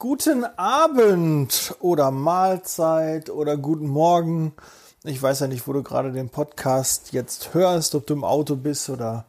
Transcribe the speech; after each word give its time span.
Guten 0.00 0.46
Abend 0.56 1.74
oder 1.78 2.10
Mahlzeit 2.10 3.28
oder 3.28 3.58
guten 3.58 3.86
Morgen. 3.86 4.54
Ich 5.04 5.22
weiß 5.22 5.40
ja 5.40 5.46
nicht, 5.46 5.68
wo 5.68 5.74
du 5.74 5.82
gerade 5.82 6.10
den 6.10 6.30
Podcast 6.30 7.12
jetzt 7.12 7.52
hörst, 7.52 7.94
ob 7.94 8.06
du 8.06 8.14
im 8.14 8.24
Auto 8.24 8.56
bist 8.56 8.88
oder 8.88 9.26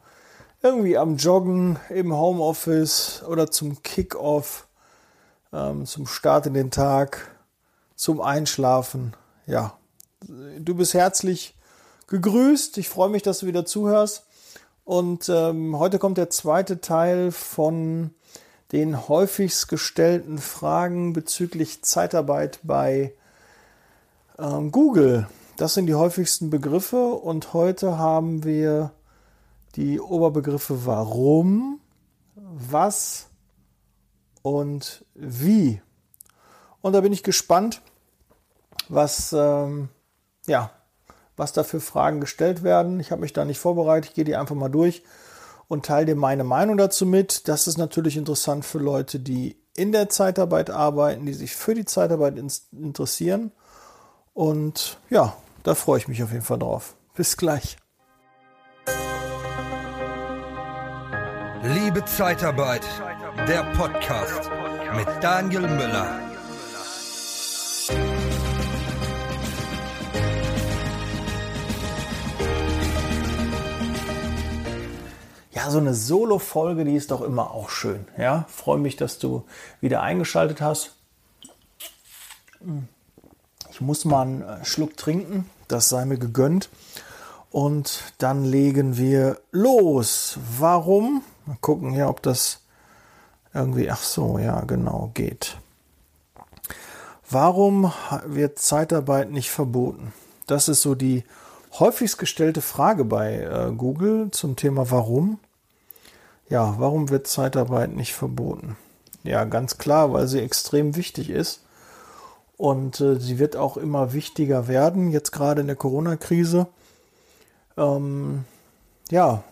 irgendwie 0.62 0.96
am 0.96 1.18
Joggen, 1.18 1.78
im 1.90 2.16
Homeoffice 2.16 3.22
oder 3.28 3.50
zum 3.50 3.82
Kickoff, 3.82 4.66
ähm, 5.52 5.84
zum 5.84 6.06
Start 6.06 6.46
in 6.46 6.54
den 6.54 6.70
Tag, 6.70 7.36
zum 7.94 8.22
Einschlafen. 8.22 9.12
Ja, 9.46 9.76
du 10.22 10.74
bist 10.74 10.94
herzlich 10.94 11.54
gegrüßt. 12.06 12.78
Ich 12.78 12.88
freue 12.88 13.10
mich, 13.10 13.22
dass 13.22 13.40
du 13.40 13.46
wieder 13.46 13.66
zuhörst. 13.66 14.24
Und 14.84 15.28
ähm, 15.28 15.78
heute 15.78 15.98
kommt 15.98 16.16
der 16.16 16.30
zweite 16.30 16.80
Teil 16.80 17.30
von 17.30 18.14
den 18.72 19.08
häufigst 19.08 19.68
gestellten 19.68 20.38
Fragen 20.38 21.12
bezüglich 21.12 21.82
Zeitarbeit 21.82 22.58
bei 22.62 23.12
ähm, 24.38 24.72
Google. 24.72 25.28
Das 25.58 25.74
sind 25.74 25.86
die 25.86 25.94
häufigsten 25.94 26.48
Begriffe 26.48 27.12
und 27.12 27.52
heute 27.52 27.98
haben 27.98 28.44
wir 28.44 28.92
die 29.76 30.00
Oberbegriffe 30.00 30.86
warum, 30.86 31.80
was 32.34 33.26
und 34.40 35.04
wie. 35.14 35.80
Und 36.80 36.94
da 36.94 37.02
bin 37.02 37.12
ich 37.12 37.22
gespannt, 37.22 37.82
was, 38.88 39.34
ähm, 39.34 39.90
ja, 40.46 40.70
was 41.36 41.52
da 41.52 41.62
für 41.62 41.80
Fragen 41.80 42.20
gestellt 42.20 42.62
werden. 42.62 43.00
Ich 43.00 43.10
habe 43.10 43.20
mich 43.20 43.32
da 43.34 43.44
nicht 43.44 43.58
vorbereitet, 43.58 44.10
ich 44.10 44.14
gehe 44.14 44.24
die 44.24 44.36
einfach 44.36 44.56
mal 44.56 44.70
durch 44.70 45.02
und 45.72 45.86
teile 45.86 46.04
dir 46.04 46.16
meine 46.16 46.44
Meinung 46.44 46.76
dazu 46.76 47.06
mit. 47.06 47.48
Das 47.48 47.66
ist 47.66 47.78
natürlich 47.78 48.18
interessant 48.18 48.66
für 48.66 48.76
Leute, 48.76 49.18
die 49.18 49.56
in 49.74 49.90
der 49.90 50.10
Zeitarbeit 50.10 50.68
arbeiten, 50.68 51.24
die 51.24 51.32
sich 51.32 51.56
für 51.56 51.74
die 51.74 51.86
Zeitarbeit 51.86 52.36
interessieren. 52.72 53.52
Und 54.34 54.98
ja, 55.08 55.34
da 55.62 55.74
freue 55.74 55.96
ich 55.96 56.08
mich 56.08 56.22
auf 56.22 56.30
jeden 56.30 56.44
Fall 56.44 56.58
drauf. 56.58 56.94
Bis 57.14 57.38
gleich. 57.38 57.78
Liebe 61.62 62.04
Zeitarbeit, 62.04 62.84
der 63.48 63.62
Podcast 63.74 64.50
mit 64.94 65.06
Daniel 65.22 65.62
Müller. 65.62 66.31
So 75.72 75.78
eine 75.78 75.94
Solo-Folge, 75.94 76.84
die 76.84 76.94
ist 76.94 77.10
doch 77.10 77.22
immer 77.22 77.50
auch 77.50 77.70
schön. 77.70 78.06
Ja, 78.16 78.46
freue 78.48 78.78
mich, 78.78 78.96
dass 78.96 79.18
du 79.18 79.44
wieder 79.80 80.02
eingeschaltet 80.02 80.60
hast. 80.60 80.94
Ich 83.70 83.80
muss 83.80 84.04
mal 84.04 84.22
einen 84.22 84.42
äh, 84.42 84.64
Schluck 84.64 84.96
trinken, 84.96 85.48
das 85.68 85.88
sei 85.88 86.04
mir 86.04 86.18
gegönnt. 86.18 86.68
Und 87.50 88.14
dann 88.18 88.44
legen 88.44 88.96
wir 88.96 89.38
los. 89.50 90.38
Warum? 90.58 91.22
Mal 91.44 91.58
gucken 91.60 91.90
hier, 91.90 92.08
ob 92.08 92.22
das 92.22 92.60
irgendwie, 93.52 93.90
ach 93.90 94.02
so, 94.02 94.38
ja, 94.38 94.60
genau, 94.62 95.10
geht. 95.12 95.58
Warum 97.28 97.92
wird 98.26 98.58
Zeitarbeit 98.58 99.30
nicht 99.30 99.50
verboten? 99.50 100.12
Das 100.46 100.68
ist 100.68 100.82
so 100.82 100.94
die 100.94 101.24
häufigst 101.78 102.18
gestellte 102.18 102.60
Frage 102.60 103.04
bei 103.04 103.40
äh, 103.40 103.72
Google 103.74 104.30
zum 104.30 104.56
Thema 104.56 104.90
Warum. 104.90 105.38
Ja, 106.52 106.74
warum 106.76 107.08
wird 107.08 107.28
Zeitarbeit 107.28 107.96
nicht 107.96 108.12
verboten? 108.12 108.76
Ja, 109.24 109.44
ganz 109.44 109.78
klar, 109.78 110.12
weil 110.12 110.28
sie 110.28 110.40
extrem 110.40 110.96
wichtig 110.96 111.30
ist. 111.30 111.64
Und 112.58 113.00
äh, 113.00 113.18
sie 113.18 113.38
wird 113.38 113.56
auch 113.56 113.78
immer 113.78 114.12
wichtiger 114.12 114.68
werden, 114.68 115.10
jetzt 115.10 115.32
gerade 115.32 115.62
in 115.62 115.66
der 115.66 115.76
Corona-Krise. 115.76 116.66
Ähm, 117.78 118.44
ja, 119.10 119.44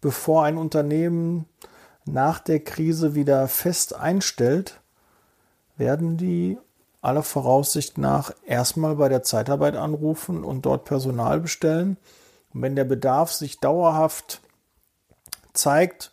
bevor 0.00 0.44
ein 0.44 0.58
Unternehmen 0.58 1.46
nach 2.04 2.38
der 2.38 2.60
Krise 2.60 3.16
wieder 3.16 3.48
fest 3.48 3.96
einstellt, 3.96 4.78
werden 5.76 6.18
die 6.18 6.56
aller 7.00 7.24
Voraussicht 7.24 7.98
nach 7.98 8.32
erstmal 8.46 8.94
bei 8.94 9.08
der 9.08 9.24
Zeitarbeit 9.24 9.74
anrufen 9.74 10.44
und 10.44 10.66
dort 10.66 10.84
Personal 10.84 11.40
bestellen. 11.40 11.96
Und 12.54 12.62
wenn 12.62 12.76
der 12.76 12.84
Bedarf 12.84 13.32
sich 13.32 13.58
dauerhaft 13.58 14.40
zeigt, 15.54 16.12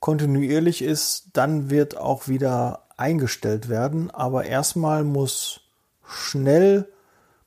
kontinuierlich 0.00 0.82
ist, 0.82 1.30
dann 1.32 1.70
wird 1.70 1.96
auch 1.96 2.28
wieder 2.28 2.84
eingestellt 2.96 3.68
werden. 3.68 4.10
Aber 4.10 4.44
erstmal 4.44 5.04
muss 5.04 5.60
schnell 6.06 6.88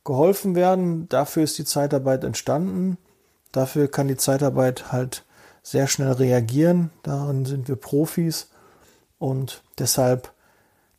geholfen 0.03 0.56
werden. 0.56 1.07
Dafür 1.09 1.44
ist 1.44 1.57
die 1.57 1.66
Zeitarbeit 1.66 2.23
entstanden. 2.23 2.97
Dafür 3.51 3.90
kann 3.90 4.07
die 4.07 4.17
Zeitarbeit 4.17 4.91
halt 4.91 5.25
sehr 5.61 5.88
schnell 5.88 6.13
reagieren. 6.13 6.90
Darin 7.03 7.45
sind 7.45 7.67
wir 7.67 7.75
Profis. 7.75 8.50
Und 9.19 9.63
deshalb 9.78 10.34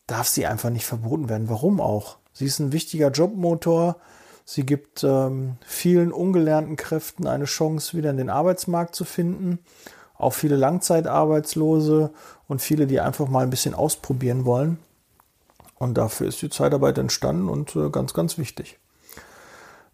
darf 0.07 0.29
sie 0.29 0.47
einfach 0.47 0.71
nicht 0.71 0.87
verboten 0.87 1.29
werden. 1.29 1.49
Warum 1.49 1.81
auch? 1.81 2.19
Sie 2.33 2.47
ist 2.47 2.59
ein 2.61 2.73
wichtiger 2.73 3.11
Jobmotor. 3.11 3.97
Sie 4.45 4.67
gibt 4.67 5.05
ähm, 5.05 5.57
vielen 5.65 6.13
ungelernten 6.13 6.77
Kräften 6.77 7.27
eine 7.27 7.45
Chance, 7.45 7.97
wieder 7.97 8.11
in 8.11 8.17
den 8.17 8.31
Arbeitsmarkt 8.31 8.95
zu 8.95 9.05
finden. 9.05 9.61
Auch 10.17 10.35
viele 10.35 10.57
Langzeitarbeitslose 10.57 12.13
und 12.49 12.63
viele, 12.63 12.87
die 12.87 13.01
einfach 13.01 13.29
mal 13.29 13.45
ein 13.45 13.51
bisschen 13.51 13.75
ausprobieren 13.75 14.45
wollen. 14.45 14.79
Und 15.79 15.95
dafür 15.95 16.29
ist 16.29 16.43
die 16.43 16.51
Zeitarbeit 16.51 16.99
entstanden 16.99 17.49
und 17.49 17.75
äh, 17.75 17.91
ganz, 17.91 18.15
ganz 18.15 18.39
wichtig. 18.39 18.79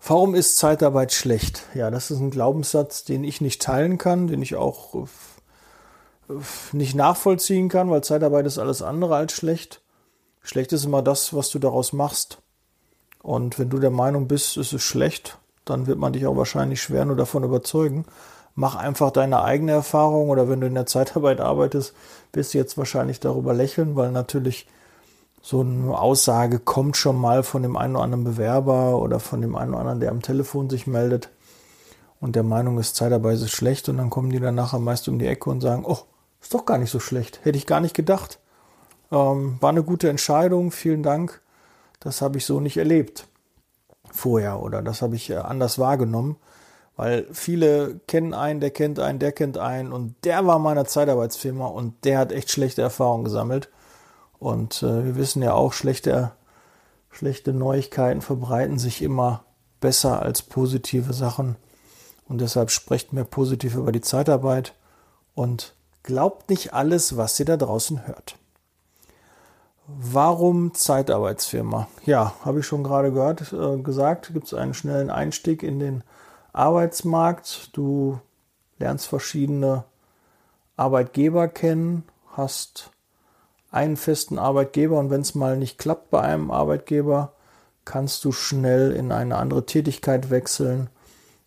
Warum 0.06 0.34
ist 0.34 0.58
Zeitarbeit 0.58 1.12
schlecht? 1.12 1.64
Ja, 1.74 1.90
das 1.90 2.10
ist 2.10 2.20
ein 2.20 2.30
Glaubenssatz, 2.30 3.04
den 3.04 3.24
ich 3.24 3.40
nicht 3.40 3.62
teilen 3.62 3.98
kann, 3.98 4.26
den 4.26 4.42
ich 4.42 4.54
auch 4.54 5.06
äh, 6.28 6.34
nicht 6.72 6.94
nachvollziehen 6.94 7.68
kann, 7.68 7.90
weil 7.90 8.04
Zeitarbeit 8.04 8.46
ist 8.46 8.58
alles 8.58 8.82
andere 8.82 9.16
als 9.16 9.32
schlecht. 9.32 9.82
Schlecht 10.42 10.72
ist 10.72 10.84
immer 10.84 11.02
das, 11.02 11.34
was 11.34 11.50
du 11.50 11.58
daraus 11.58 11.92
machst. 11.92 12.38
Und 13.22 13.58
wenn 13.58 13.70
du 13.70 13.78
der 13.78 13.90
Meinung 13.90 14.28
bist, 14.28 14.56
es 14.56 14.72
ist 14.72 14.82
schlecht, 14.82 15.38
dann 15.64 15.86
wird 15.86 15.98
man 15.98 16.12
dich 16.12 16.26
auch 16.26 16.36
wahrscheinlich 16.36 16.80
schwer 16.80 17.04
nur 17.04 17.16
davon 17.16 17.44
überzeugen. 17.44 18.04
Mach 18.54 18.76
einfach 18.76 19.10
deine 19.10 19.42
eigene 19.42 19.72
Erfahrung 19.72 20.30
oder 20.30 20.48
wenn 20.48 20.60
du 20.60 20.66
in 20.66 20.74
der 20.74 20.86
Zeitarbeit 20.86 21.40
arbeitest, 21.40 21.94
wirst 22.32 22.54
du 22.54 22.58
jetzt 22.58 22.78
wahrscheinlich 22.78 23.20
darüber 23.20 23.54
lächeln, 23.54 23.94
weil 23.96 24.10
natürlich 24.10 24.66
so 25.42 25.60
eine 25.60 25.96
Aussage 25.96 26.58
kommt 26.58 26.96
schon 26.96 27.16
mal 27.16 27.42
von 27.42 27.62
dem 27.62 27.76
einen 27.76 27.94
oder 27.94 28.04
anderen 28.04 28.24
Bewerber 28.24 28.98
oder 28.98 29.20
von 29.20 29.40
dem 29.40 29.54
einen 29.54 29.70
oder 29.70 29.80
anderen, 29.80 30.00
der 30.00 30.10
am 30.10 30.22
Telefon 30.22 30.68
sich 30.68 30.86
meldet 30.86 31.30
und 32.20 32.34
der 32.36 32.42
Meinung 32.42 32.78
ist, 32.78 32.96
Zeitarbeit 32.96 33.36
ist 33.36 33.50
schlecht 33.50 33.88
und 33.88 33.98
dann 33.98 34.10
kommen 34.10 34.30
die 34.30 34.40
dann 34.40 34.54
nachher 34.54 34.80
meist 34.80 35.08
um 35.08 35.18
die 35.18 35.26
Ecke 35.26 35.50
und 35.50 35.60
sagen, 35.60 35.84
oh, 35.86 35.98
ist 36.40 36.52
doch 36.54 36.64
gar 36.64 36.78
nicht 36.78 36.90
so 36.90 37.00
schlecht, 37.00 37.40
hätte 37.44 37.58
ich 37.58 37.66
gar 37.66 37.80
nicht 37.80 37.94
gedacht. 37.94 38.40
Ähm, 39.10 39.58
war 39.60 39.70
eine 39.70 39.82
gute 39.82 40.08
Entscheidung, 40.08 40.70
vielen 40.70 41.02
Dank. 41.02 41.40
Das 42.00 42.22
habe 42.22 42.38
ich 42.38 42.46
so 42.46 42.60
nicht 42.60 42.76
erlebt 42.76 43.26
vorher 44.10 44.60
oder 44.60 44.82
das 44.82 45.02
habe 45.02 45.16
ich 45.16 45.30
äh, 45.30 45.36
anders 45.36 45.78
wahrgenommen, 45.78 46.36
weil 46.96 47.26
viele 47.32 48.00
kennen 48.06 48.34
einen, 48.34 48.60
der 48.60 48.70
kennt 48.70 48.98
einen, 48.98 49.18
der 49.18 49.32
kennt 49.32 49.58
einen 49.58 49.92
und 49.92 50.14
der 50.24 50.46
war 50.46 50.58
meiner 50.58 50.84
Zeitarbeitsfirma 50.84 51.66
und 51.66 52.04
der 52.04 52.18
hat 52.18 52.32
echt 52.32 52.50
schlechte 52.50 52.82
Erfahrungen 52.82 53.24
gesammelt. 53.24 53.68
Und 54.38 54.82
äh, 54.82 55.04
wir 55.04 55.16
wissen 55.16 55.42
ja 55.42 55.52
auch, 55.54 55.72
schlechte, 55.72 56.32
schlechte 57.10 57.52
Neuigkeiten 57.52 58.22
verbreiten 58.22 58.78
sich 58.78 59.02
immer 59.02 59.44
besser 59.80 60.22
als 60.22 60.42
positive 60.42 61.12
Sachen. 61.12 61.56
Und 62.28 62.40
deshalb 62.40 62.70
sprecht 62.70 63.12
mehr 63.12 63.24
positiv 63.24 63.74
über 63.74 63.90
die 63.90 64.00
Zeitarbeit 64.00 64.74
und 65.34 65.74
glaubt 66.02 66.50
nicht 66.50 66.74
alles, 66.74 67.16
was 67.16 67.38
ihr 67.40 67.46
da 67.46 67.56
draußen 67.56 68.06
hört. 68.06 68.36
Warum 69.90 70.74
Zeitarbeitsfirma? 70.74 71.88
Ja, 72.04 72.34
habe 72.44 72.60
ich 72.60 72.66
schon 72.66 72.84
gerade 72.84 73.10
gehört, 73.10 73.54
äh, 73.54 73.78
gesagt, 73.78 74.30
gibt 74.34 74.46
es 74.46 74.54
einen 74.54 74.74
schnellen 74.74 75.08
Einstieg 75.08 75.62
in 75.62 75.78
den 75.78 76.04
Arbeitsmarkt. 76.52 77.70
Du 77.72 78.20
lernst 78.78 79.06
verschiedene 79.06 79.84
Arbeitgeber 80.76 81.48
kennen, 81.48 82.04
hast 82.36 82.90
einen 83.70 83.96
festen 83.96 84.38
Arbeitgeber 84.38 84.98
und 84.98 85.08
wenn 85.08 85.22
es 85.22 85.34
mal 85.34 85.56
nicht 85.56 85.78
klappt 85.78 86.10
bei 86.10 86.20
einem 86.20 86.50
Arbeitgeber, 86.50 87.32
kannst 87.86 88.26
du 88.26 88.32
schnell 88.32 88.92
in 88.92 89.10
eine 89.10 89.36
andere 89.36 89.64
Tätigkeit 89.64 90.28
wechseln 90.28 90.90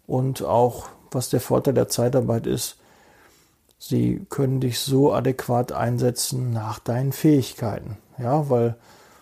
und 0.07 0.43
auch, 0.43 0.89
was 1.11 1.29
der 1.29 1.41
Vorteil 1.41 1.75
der 1.75 1.89
Zeitarbeit 1.89 2.47
ist, 2.47 2.77
sie 3.77 4.25
können 4.29 4.59
dich 4.59 4.79
so 4.79 5.13
adäquat 5.13 5.71
einsetzen 5.71 6.51
nach 6.51 6.79
deinen 6.79 7.11
Fähigkeiten. 7.11 7.97
Ja, 8.21 8.49
weil 8.49 8.75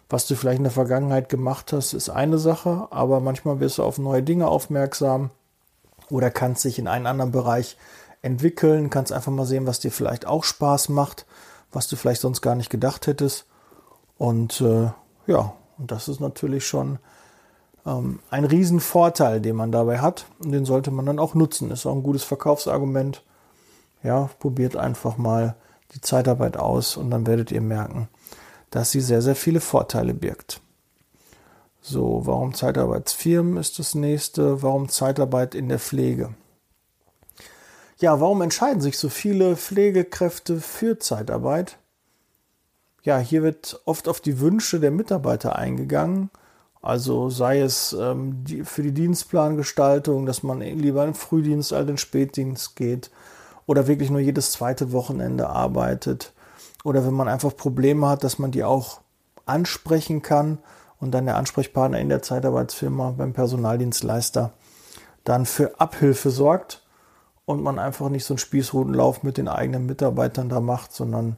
was 0.10 0.28
du 0.28 0.36
vielleicht 0.36 0.58
in 0.58 0.64
der 0.64 0.72
Vergangenheit 0.72 1.30
gemacht 1.30 1.72
hast, 1.72 1.94
ist 1.94 2.10
eine 2.10 2.40
Sache, 2.40 2.88
aber 2.90 3.20
manchmal 3.20 3.60
wirst 3.60 3.78
du 3.78 3.84
auf 3.84 4.00
neue 4.00 4.24
Dinge 4.24 4.48
aufmerksam 4.48 5.30
oder 6.10 6.32
kannst 6.32 6.66
dich 6.66 6.80
in 6.80 6.88
einen 6.88 7.06
anderen 7.06 7.32
Bereich 7.32 7.78
entwickeln, 8.22 8.90
kannst 8.90 9.12
einfach 9.12 9.32
mal 9.32 9.46
sehen, 9.46 9.68
was 9.68 9.80
dir 9.80 9.92
vielleicht 9.92 10.26
auch 10.26 10.44
Spaß 10.44 10.90
macht 10.90 11.26
was 11.72 11.88
du 11.88 11.96
vielleicht 11.96 12.22
sonst 12.22 12.42
gar 12.42 12.56
nicht 12.56 12.70
gedacht 12.70 13.08
hättest. 13.08 13.46
Und 14.18 14.62
äh, 14.62 14.90
ja, 15.28 15.54
und 15.78 15.92
das 15.92 16.08
ist 16.08 16.20
natürlich 16.20 16.68
schon 16.68 17.00
ähm, 17.86 18.20
ein 18.30 18.46
Riesenvorteil, 18.46 19.40
den 19.42 19.56
man 19.56 19.72
dabei 19.72 20.00
hat. 20.00 20.26
Und 20.40 20.52
den 20.52 20.66
sollte 20.66 20.92
man 20.92 21.06
dann 21.06 21.20
auch 21.20 21.36
nutzen. 21.36 21.72
Ist 21.72 21.86
auch 21.86 21.96
ein 21.96 22.04
gutes 22.04 22.24
Verkaufsargument. 22.24 23.24
Ja, 24.04 24.30
probiert 24.40 24.76
einfach 24.76 25.18
mal 25.18 25.56
die 25.94 26.02
Zeitarbeit 26.02 26.58
aus 26.58 26.98
und 26.98 27.10
dann 27.12 27.28
werdet 27.28 27.52
ihr 27.52 27.62
merken, 27.62 28.08
dass 28.72 28.92
sie 28.92 29.02
sehr, 29.02 29.22
sehr 29.22 29.36
viele 29.36 29.62
Vorteile 29.62 30.14
birgt. 30.14 30.62
So, 31.82 32.22
warum 32.26 32.54
Zeitarbeitsfirmen 32.54 33.58
ist 33.58 33.80
das 33.80 33.96
nächste? 33.96 34.62
Warum 34.62 34.90
Zeitarbeit 34.90 35.56
in 35.56 35.70
der 35.70 35.80
Pflege? 35.80 36.36
Ja, 38.00 38.20
warum 38.22 38.42
entscheiden 38.42 38.82
sich 38.82 38.98
so 38.98 39.10
viele 39.10 39.56
Pflegekräfte 39.56 40.62
für 40.62 41.00
Zeitarbeit? 41.00 41.78
Ja, 43.04 43.18
hier 43.18 43.44
wird 43.44 43.82
oft 43.86 44.08
auf 44.08 44.22
die 44.22 44.40
Wünsche 44.40 44.80
der 44.80 44.92
Mitarbeiter 44.92 45.56
eingegangen. 45.56 46.30
Also 46.82 47.30
sei 47.30 47.60
es 47.60 47.94
ähm, 47.94 48.44
die, 48.44 48.64
für 48.64 48.84
die 48.84 48.94
Dienstplangestaltung, 48.94 50.26
dass 50.26 50.44
man 50.44 50.62
lieber 50.62 51.06
in 51.06 51.14
Frühdienst 51.14 51.74
als 51.74 51.82
in 51.82 51.88
den 51.88 51.98
Spätdienst 51.98 52.76
geht 52.76 53.12
oder 53.66 53.88
wirklich 53.88 54.10
nur 54.10 54.22
jedes 54.22 54.52
zweite 54.52 54.92
Wochenende 54.92 55.50
arbeitet. 55.50 56.34
Oder 56.84 57.06
wenn 57.06 57.14
man 57.14 57.28
einfach 57.28 57.56
Probleme 57.56 58.08
hat, 58.08 58.24
dass 58.24 58.40
man 58.40 58.52
die 58.52 58.64
auch 58.64 59.02
ansprechen 59.46 60.22
kann 60.22 60.60
und 61.00 61.12
dann 61.12 61.26
der 61.26 61.38
Ansprechpartner 61.38 62.00
in 62.00 62.10
der 62.10 62.22
Zeitarbeitsfirma 62.22 63.12
beim 63.18 63.34
Personaldienstleister 63.34 64.54
dann 65.24 65.46
für 65.46 65.80
Abhilfe 65.80 66.30
sorgt 66.30 66.84
und 67.46 67.62
man 67.62 67.80
einfach 67.80 68.10
nicht 68.10 68.26
so 68.26 68.34
einen 68.34 68.40
Spießrutenlauf 68.40 69.24
mit 69.24 69.38
den 69.38 69.48
eigenen 69.48 69.86
Mitarbeitern 69.86 70.50
da 70.50 70.60
macht, 70.60 70.94
sondern 70.94 71.38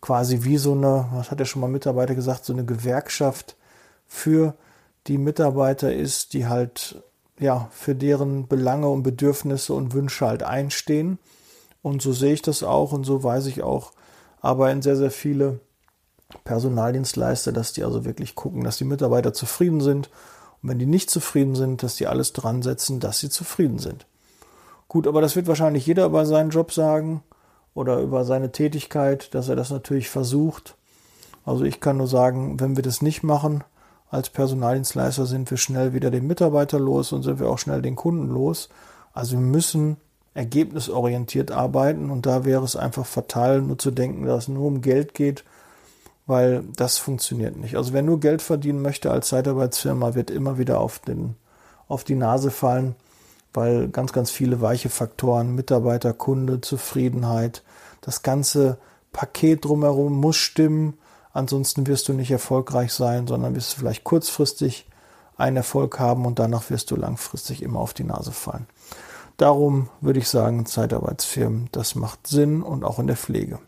quasi 0.00 0.44
wie 0.44 0.58
so 0.58 0.72
eine, 0.72 1.08
was 1.12 1.30
hat 1.30 1.40
ja 1.40 1.46
schon 1.46 1.62
mal 1.62 1.68
Mitarbeiter 1.68 2.14
gesagt, 2.14 2.44
so 2.44 2.52
eine 2.52 2.64
Gewerkschaft 2.64 3.56
für 4.06 4.54
die 5.06 5.18
Mitarbeiter 5.18 5.92
ist, 5.92 6.32
die 6.32 6.46
halt 6.46 7.02
ja 7.38 7.68
für 7.70 7.94
deren 7.94 8.48
Belange 8.48 8.88
und 8.88 9.02
Bedürfnisse 9.02 9.72
und 9.74 9.94
Wünsche 9.94 10.26
halt 10.26 10.42
einstehen. 10.42 11.18
Und 11.82 12.02
so 12.02 12.12
sehe 12.12 12.32
ich 12.32 12.42
das 12.42 12.62
auch 12.62 12.92
und 12.92 13.04
so 13.04 13.22
weiß 13.22 13.46
ich 13.46 13.62
auch, 13.62 13.92
aber 14.46 14.70
in 14.70 14.80
sehr, 14.80 14.94
sehr 14.94 15.10
viele 15.10 15.58
Personaldienstleister, 16.44 17.50
dass 17.50 17.72
die 17.72 17.82
also 17.82 18.04
wirklich 18.04 18.36
gucken, 18.36 18.62
dass 18.62 18.78
die 18.78 18.84
Mitarbeiter 18.84 19.32
zufrieden 19.32 19.80
sind. 19.80 20.08
Und 20.62 20.68
wenn 20.68 20.78
die 20.78 20.86
nicht 20.86 21.10
zufrieden 21.10 21.56
sind, 21.56 21.82
dass 21.82 21.96
die 21.96 22.06
alles 22.06 22.32
dran 22.32 22.62
setzen, 22.62 23.00
dass 23.00 23.18
sie 23.18 23.28
zufrieden 23.28 23.80
sind. 23.80 24.06
Gut, 24.86 25.08
aber 25.08 25.20
das 25.20 25.34
wird 25.34 25.48
wahrscheinlich 25.48 25.84
jeder 25.84 26.06
über 26.06 26.24
seinen 26.26 26.50
Job 26.50 26.70
sagen 26.70 27.24
oder 27.74 27.98
über 27.98 28.24
seine 28.24 28.52
Tätigkeit, 28.52 29.34
dass 29.34 29.48
er 29.48 29.56
das 29.56 29.70
natürlich 29.70 30.10
versucht. 30.10 30.76
Also 31.44 31.64
ich 31.64 31.80
kann 31.80 31.96
nur 31.96 32.06
sagen, 32.06 32.60
wenn 32.60 32.76
wir 32.76 32.84
das 32.84 33.02
nicht 33.02 33.24
machen, 33.24 33.64
als 34.10 34.30
Personaldienstleister 34.30 35.26
sind 35.26 35.50
wir 35.50 35.58
schnell 35.58 35.92
wieder 35.92 36.12
den 36.12 36.28
Mitarbeiter 36.28 36.78
los 36.78 37.10
und 37.10 37.24
sind 37.24 37.40
wir 37.40 37.50
auch 37.50 37.58
schnell 37.58 37.82
den 37.82 37.96
Kunden 37.96 38.28
los. 38.28 38.68
Also 39.12 39.32
wir 39.32 39.40
müssen 39.40 39.96
ergebnisorientiert 40.36 41.50
arbeiten 41.50 42.10
und 42.10 42.26
da 42.26 42.44
wäre 42.44 42.64
es 42.64 42.76
einfach 42.76 43.06
fatal, 43.06 43.62
nur 43.62 43.78
zu 43.78 43.90
denken, 43.90 44.26
dass 44.26 44.44
es 44.44 44.48
nur 44.48 44.66
um 44.66 44.82
Geld 44.82 45.14
geht, 45.14 45.44
weil 46.26 46.64
das 46.76 46.98
funktioniert 46.98 47.56
nicht. 47.56 47.76
Also 47.76 47.92
wer 47.92 48.02
nur 48.02 48.20
Geld 48.20 48.42
verdienen 48.42 48.82
möchte 48.82 49.10
als 49.10 49.28
Zeitarbeitsfirma, 49.28 50.14
wird 50.14 50.30
immer 50.30 50.58
wieder 50.58 50.80
auf, 50.80 50.98
den, 50.98 51.36
auf 51.88 52.04
die 52.04 52.14
Nase 52.14 52.50
fallen, 52.50 52.94
weil 53.54 53.88
ganz, 53.88 54.12
ganz 54.12 54.30
viele 54.30 54.60
weiche 54.60 54.90
Faktoren, 54.90 55.54
Mitarbeiter, 55.54 56.12
Kunde, 56.12 56.60
Zufriedenheit, 56.60 57.62
das 58.00 58.22
ganze 58.22 58.78
Paket 59.12 59.64
drumherum 59.64 60.12
muss 60.20 60.36
stimmen 60.36 60.98
Ansonsten 61.36 61.86
wirst 61.86 62.08
du 62.08 62.14
nicht 62.14 62.30
erfolgreich 62.30 62.94
sein, 62.94 63.26
sondern 63.26 63.54
wirst 63.54 63.74
du 63.74 63.80
vielleicht 63.80 64.04
kurzfristig 64.04 64.86
einen 65.36 65.58
Erfolg 65.58 65.98
haben 65.98 66.24
und 66.24 66.38
danach 66.38 66.70
wirst 66.70 66.90
du 66.90 66.96
langfristig 66.96 67.62
immer 67.62 67.78
auf 67.78 67.92
die 67.92 68.04
Nase 68.04 68.32
fallen. 68.32 68.66
Darum 69.36 69.90
würde 70.00 70.18
ich 70.18 70.28
sagen, 70.28 70.64
Zeitarbeitsfirmen, 70.64 71.68
das 71.72 71.94
macht 71.94 72.26
Sinn 72.26 72.62
und 72.62 72.84
auch 72.84 72.98
in 72.98 73.06
der 73.06 73.16
Pflege. 73.16 73.58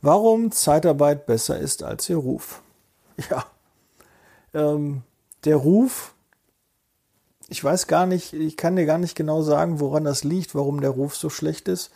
Warum 0.00 0.52
Zeitarbeit 0.52 1.26
besser 1.26 1.58
ist 1.58 1.82
als 1.82 2.08
ihr 2.08 2.16
Ruf? 2.16 2.62
Ja, 3.30 3.44
ähm, 4.54 5.02
der 5.44 5.56
Ruf, 5.56 6.14
ich 7.48 7.62
weiß 7.62 7.88
gar 7.88 8.06
nicht, 8.06 8.32
ich 8.32 8.56
kann 8.56 8.76
dir 8.76 8.86
gar 8.86 8.98
nicht 8.98 9.16
genau 9.16 9.42
sagen, 9.42 9.80
woran 9.80 10.04
das 10.04 10.22
liegt, 10.22 10.54
warum 10.54 10.80
der 10.80 10.90
Ruf 10.90 11.16
so 11.16 11.30
schlecht 11.30 11.66
ist. 11.66 11.90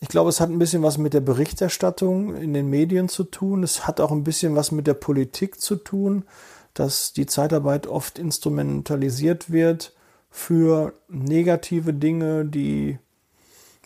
Ich 0.00 0.08
glaube, 0.08 0.30
es 0.30 0.40
hat 0.40 0.48
ein 0.48 0.60
bisschen 0.60 0.84
was 0.84 0.96
mit 0.96 1.12
der 1.12 1.20
Berichterstattung 1.20 2.36
in 2.36 2.54
den 2.54 2.70
Medien 2.70 3.08
zu 3.08 3.24
tun. 3.24 3.64
Es 3.64 3.88
hat 3.88 4.00
auch 4.00 4.12
ein 4.12 4.22
bisschen 4.22 4.54
was 4.54 4.70
mit 4.70 4.86
der 4.86 4.94
Politik 4.94 5.60
zu 5.60 5.74
tun, 5.74 6.24
dass 6.72 7.12
die 7.12 7.26
Zeitarbeit 7.26 7.88
oft 7.88 8.18
instrumentalisiert 8.18 9.50
wird 9.50 9.92
für 10.30 10.92
negative 11.08 11.94
Dinge, 11.94 12.44
die 12.44 12.98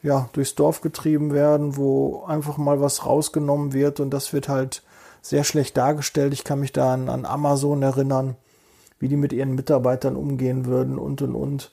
ja 0.03 0.29
durchs 0.33 0.55
Dorf 0.55 0.81
getrieben 0.81 1.33
werden, 1.33 1.77
wo 1.77 2.25
einfach 2.25 2.59
mal 2.59 2.81
was 2.81 3.07
rausgenommen 3.07 3.73
wird 3.73 4.01
und 4.01 4.11
das 4.11 4.33
wird 4.33 4.49
halt 4.49 4.83
sehr 5.23 5.45
schlecht 5.45 5.77
dargestellt. 5.77 6.33
Ich 6.33 6.45
kann 6.45 6.61
mich 6.61 6.73
da 6.73 6.93
an, 6.93 7.09
an 7.09 7.25
Amazon 7.25 7.83
erinnern, 7.83 8.37
wie 8.99 9.09
die 9.09 9.17
mit 9.17 9.33
ihren 9.33 9.55
Mitarbeitern 9.55 10.17
umgehen 10.17 10.67
würden 10.67 10.99
und 10.99 11.23
und 11.23 11.35
und. 11.35 11.73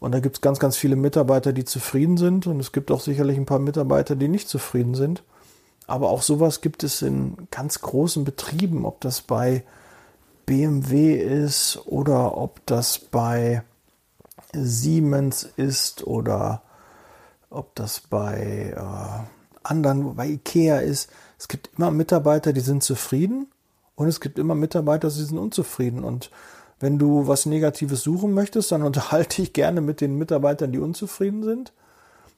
Und 0.00 0.12
da 0.12 0.20
gibt 0.20 0.36
es 0.36 0.40
ganz, 0.42 0.58
ganz 0.58 0.76
viele 0.76 0.96
Mitarbeiter, 0.96 1.54
die 1.54 1.64
zufrieden 1.64 2.18
sind. 2.18 2.46
Und 2.46 2.60
es 2.60 2.72
gibt 2.72 2.90
auch 2.90 3.00
sicherlich 3.00 3.38
ein 3.38 3.46
paar 3.46 3.58
Mitarbeiter, 3.58 4.16
die 4.16 4.28
nicht 4.28 4.50
zufrieden 4.50 4.94
sind. 4.94 5.22
Aber 5.86 6.10
auch 6.10 6.20
sowas 6.20 6.60
gibt 6.60 6.84
es 6.84 7.00
in 7.00 7.48
ganz 7.50 7.80
großen 7.80 8.24
Betrieben, 8.24 8.84
ob 8.84 9.00
das 9.00 9.22
bei 9.22 9.64
BMW 10.44 11.14
ist 11.14 11.80
oder 11.86 12.36
ob 12.36 12.64
das 12.66 12.98
bei 12.98 13.62
Siemens 14.56 15.48
ist 15.56 16.06
oder 16.06 16.62
ob 17.50 17.74
das 17.74 18.00
bei 18.00 18.74
äh, 18.76 19.64
anderen, 19.64 20.16
bei 20.16 20.26
Ikea 20.26 20.78
ist. 20.78 21.10
Es 21.38 21.48
gibt 21.48 21.70
immer 21.76 21.90
Mitarbeiter, 21.90 22.52
die 22.52 22.60
sind 22.60 22.82
zufrieden 22.82 23.46
und 23.96 24.08
es 24.08 24.20
gibt 24.20 24.38
immer 24.38 24.54
Mitarbeiter, 24.54 25.08
die 25.08 25.22
sind 25.22 25.38
unzufrieden. 25.38 26.04
Und 26.04 26.30
wenn 26.80 26.98
du 26.98 27.26
was 27.26 27.46
Negatives 27.46 28.02
suchen 28.02 28.34
möchtest, 28.34 28.72
dann 28.72 28.82
unterhalte 28.90 29.42
dich 29.42 29.52
gerne 29.52 29.80
mit 29.80 30.00
den 30.00 30.18
Mitarbeitern, 30.18 30.72
die 30.72 30.78
unzufrieden 30.78 31.42
sind. 31.42 31.72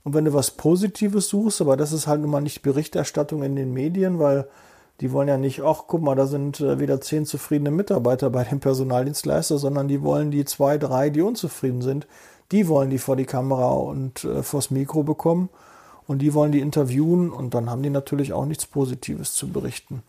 Und 0.05 0.15
wenn 0.15 0.25
du 0.25 0.33
was 0.33 0.53
Positives 0.53 1.29
suchst, 1.29 1.61
aber 1.61 1.77
das 1.77 1.93
ist 1.93 2.07
halt 2.07 2.21
nun 2.21 2.31
mal 2.31 2.41
nicht 2.41 2.63
Berichterstattung 2.63 3.43
in 3.43 3.57
den 3.57 3.73
Medien, 3.73 4.21
weil 4.21 4.47
die 5.01 5.13
wollen 5.13 5.29
ja 5.29 5.37
nicht, 5.37 5.63
ach 5.63 5.85
guck 5.87 6.03
mal, 6.03 6.15
da 6.15 6.27
sind 6.27 6.61
äh, 6.61 6.81
wieder 6.81 7.01
zehn 7.01 7.27
zufriedene 7.27 7.71
Mitarbeiter 7.71 8.31
bei 8.31 8.45
dem 8.45 8.61
Personaldienstleister, 8.61 9.59
sondern 9.59 9.89
die 9.89 10.03
wollen 10.03 10.31
die 10.31 10.45
zwei, 10.45 10.79
drei, 10.79 11.11
die 11.11 11.23
unzufrieden 11.23 11.83
sind, 11.83 12.07
die 12.53 12.69
wollen 12.69 12.91
die 12.91 12.99
vor 12.99 13.17
die 13.17 13.27
Kamera 13.27 13.73
und 13.73 14.25
äh, 14.25 14.43
vors 14.43 14.71
Mikro 14.71 15.03
bekommen 15.03 15.49
und 16.07 16.21
die 16.21 16.35
wollen 16.35 16.53
die 16.53 16.61
interviewen 16.61 17.31
und 17.31 17.55
dann 17.55 17.71
haben 17.71 17.83
die 17.83 17.91
natürlich 17.91 18.33
auch 18.33 18.47
nichts 18.47 18.67
Positives 18.67 19.35
zu 19.35 19.49
berichten. 19.49 20.03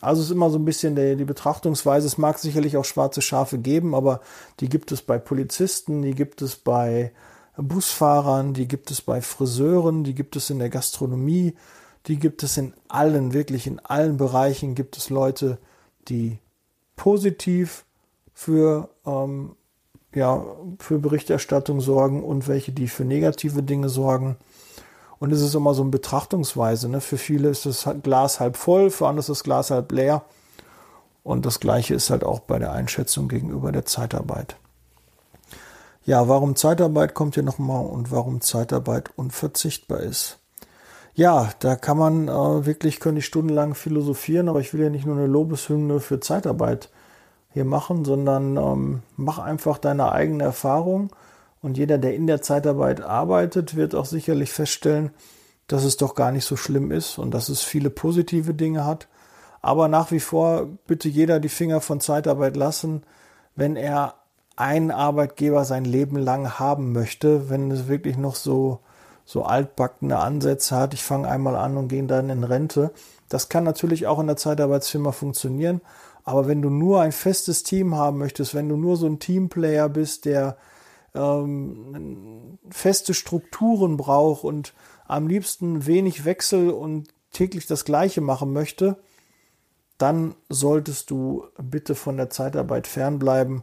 Also 0.00 0.20
es 0.20 0.26
ist 0.26 0.32
immer 0.32 0.50
so 0.50 0.58
ein 0.58 0.64
bisschen 0.64 0.96
die, 0.96 1.14
die 1.14 1.24
Betrachtungsweise. 1.24 2.08
Es 2.08 2.18
mag 2.18 2.38
sicherlich 2.38 2.76
auch 2.76 2.84
schwarze 2.84 3.22
Schafe 3.22 3.58
geben, 3.58 3.94
aber 3.94 4.20
die 4.58 4.68
gibt 4.68 4.90
es 4.90 5.00
bei 5.00 5.18
Polizisten, 5.18 6.02
die 6.02 6.14
gibt 6.14 6.42
es 6.42 6.56
bei 6.56 7.12
Busfahrern, 7.56 8.52
die 8.52 8.66
gibt 8.66 8.90
es 8.90 9.00
bei 9.00 9.20
Friseuren, 9.20 10.02
die 10.02 10.14
gibt 10.14 10.34
es 10.34 10.50
in 10.50 10.58
der 10.58 10.70
Gastronomie, 10.70 11.54
die 12.06 12.18
gibt 12.18 12.42
es 12.42 12.56
in 12.56 12.74
allen, 12.88 13.32
wirklich 13.32 13.66
in 13.66 13.78
allen 13.80 14.16
Bereichen 14.16 14.74
gibt 14.74 14.96
es 14.96 15.10
Leute, 15.10 15.58
die 16.08 16.38
positiv 16.96 17.84
für, 18.34 18.88
ähm, 19.06 19.54
ja, 20.14 20.44
für 20.78 20.98
Berichterstattung 20.98 21.80
sorgen 21.80 22.22
und 22.22 22.48
welche, 22.48 22.72
die 22.72 22.88
für 22.88 23.04
negative 23.04 23.62
Dinge 23.62 23.88
sorgen. 23.88 24.36
Und 25.18 25.32
es 25.32 25.40
ist 25.40 25.54
immer 25.54 25.74
so 25.74 25.82
eine 25.82 25.92
Betrachtungsweise. 25.92 26.88
Ne? 26.88 27.00
Für 27.00 27.18
viele 27.18 27.48
ist 27.48 27.64
das 27.66 27.88
Glas 28.02 28.40
halb 28.40 28.56
voll, 28.56 28.90
für 28.90 29.06
andere 29.06 29.20
ist 29.20 29.28
das 29.28 29.44
Glas 29.44 29.70
halb 29.70 29.92
leer. 29.92 30.24
Und 31.22 31.46
das 31.46 31.60
Gleiche 31.60 31.94
ist 31.94 32.10
halt 32.10 32.24
auch 32.24 32.40
bei 32.40 32.58
der 32.58 32.72
Einschätzung 32.72 33.28
gegenüber 33.28 33.70
der 33.70 33.84
Zeitarbeit. 33.84 34.56
Ja, 36.04 36.26
warum 36.26 36.56
Zeitarbeit 36.56 37.14
kommt 37.14 37.34
hier 37.34 37.44
nochmal 37.44 37.86
und 37.86 38.10
warum 38.10 38.40
Zeitarbeit 38.40 39.10
unverzichtbar 39.14 40.00
ist. 40.00 40.41
Ja, 41.14 41.50
da 41.58 41.76
kann 41.76 41.98
man 41.98 42.28
äh, 42.28 42.66
wirklich, 42.66 42.98
könnte 42.98 43.18
ich 43.18 43.26
stundenlang 43.26 43.74
philosophieren, 43.74 44.48
aber 44.48 44.60
ich 44.60 44.72
will 44.72 44.80
ja 44.80 44.88
nicht 44.88 45.04
nur 45.04 45.16
eine 45.16 45.26
Lobeshymne 45.26 46.00
für 46.00 46.20
Zeitarbeit 46.20 46.88
hier 47.50 47.66
machen, 47.66 48.04
sondern 48.04 48.56
ähm, 48.56 49.02
mach 49.16 49.38
einfach 49.38 49.76
deine 49.76 50.10
eigene 50.12 50.44
Erfahrung 50.44 51.10
und 51.60 51.76
jeder, 51.76 51.98
der 51.98 52.14
in 52.14 52.26
der 52.26 52.40
Zeitarbeit 52.42 53.02
arbeitet, 53.02 53.76
wird 53.76 53.94
auch 53.94 54.06
sicherlich 54.06 54.50
feststellen, 54.50 55.10
dass 55.68 55.84
es 55.84 55.98
doch 55.98 56.14
gar 56.14 56.32
nicht 56.32 56.46
so 56.46 56.56
schlimm 56.56 56.90
ist 56.90 57.18
und 57.18 57.32
dass 57.32 57.50
es 57.50 57.62
viele 57.62 57.90
positive 57.90 58.54
Dinge 58.54 58.86
hat. 58.86 59.06
Aber 59.60 59.88
nach 59.88 60.10
wie 60.10 60.20
vor 60.20 60.66
bitte 60.86 61.08
jeder 61.08 61.40
die 61.40 61.48
Finger 61.48 61.80
von 61.80 62.00
Zeitarbeit 62.00 62.56
lassen, 62.56 63.04
wenn 63.54 63.76
er 63.76 64.14
einen 64.56 64.90
Arbeitgeber 64.90 65.64
sein 65.64 65.84
Leben 65.84 66.16
lang 66.16 66.58
haben 66.58 66.92
möchte, 66.92 67.48
wenn 67.48 67.70
es 67.70 67.86
wirklich 67.86 68.16
noch 68.16 68.34
so, 68.34 68.80
so 69.32 69.44
altbackene 69.44 70.18
Ansätze 70.18 70.76
hat, 70.76 70.92
ich 70.92 71.02
fange 71.02 71.26
einmal 71.26 71.56
an 71.56 71.78
und 71.78 71.88
gehe 71.88 72.04
dann 72.04 72.28
in 72.28 72.44
Rente. 72.44 72.90
Das 73.30 73.48
kann 73.48 73.64
natürlich 73.64 74.06
auch 74.06 74.18
in 74.18 74.26
der 74.26 74.36
Zeitarbeitsfirma 74.36 75.12
funktionieren, 75.12 75.80
aber 76.22 76.48
wenn 76.48 76.60
du 76.60 76.68
nur 76.68 77.00
ein 77.00 77.12
festes 77.12 77.62
Team 77.62 77.94
haben 77.94 78.18
möchtest, 78.18 78.54
wenn 78.54 78.68
du 78.68 78.76
nur 78.76 78.98
so 78.98 79.06
ein 79.06 79.20
Teamplayer 79.20 79.88
bist, 79.88 80.26
der 80.26 80.58
ähm, 81.14 82.58
feste 82.68 83.14
Strukturen 83.14 83.96
braucht 83.96 84.44
und 84.44 84.74
am 85.06 85.28
liebsten 85.28 85.86
wenig 85.86 86.26
Wechsel 86.26 86.68
und 86.68 87.08
täglich 87.32 87.66
das 87.66 87.86
Gleiche 87.86 88.20
machen 88.20 88.52
möchte, 88.52 88.98
dann 89.96 90.34
solltest 90.50 91.10
du 91.10 91.46
bitte 91.56 91.94
von 91.94 92.18
der 92.18 92.28
Zeitarbeit 92.28 92.86
fernbleiben, 92.86 93.62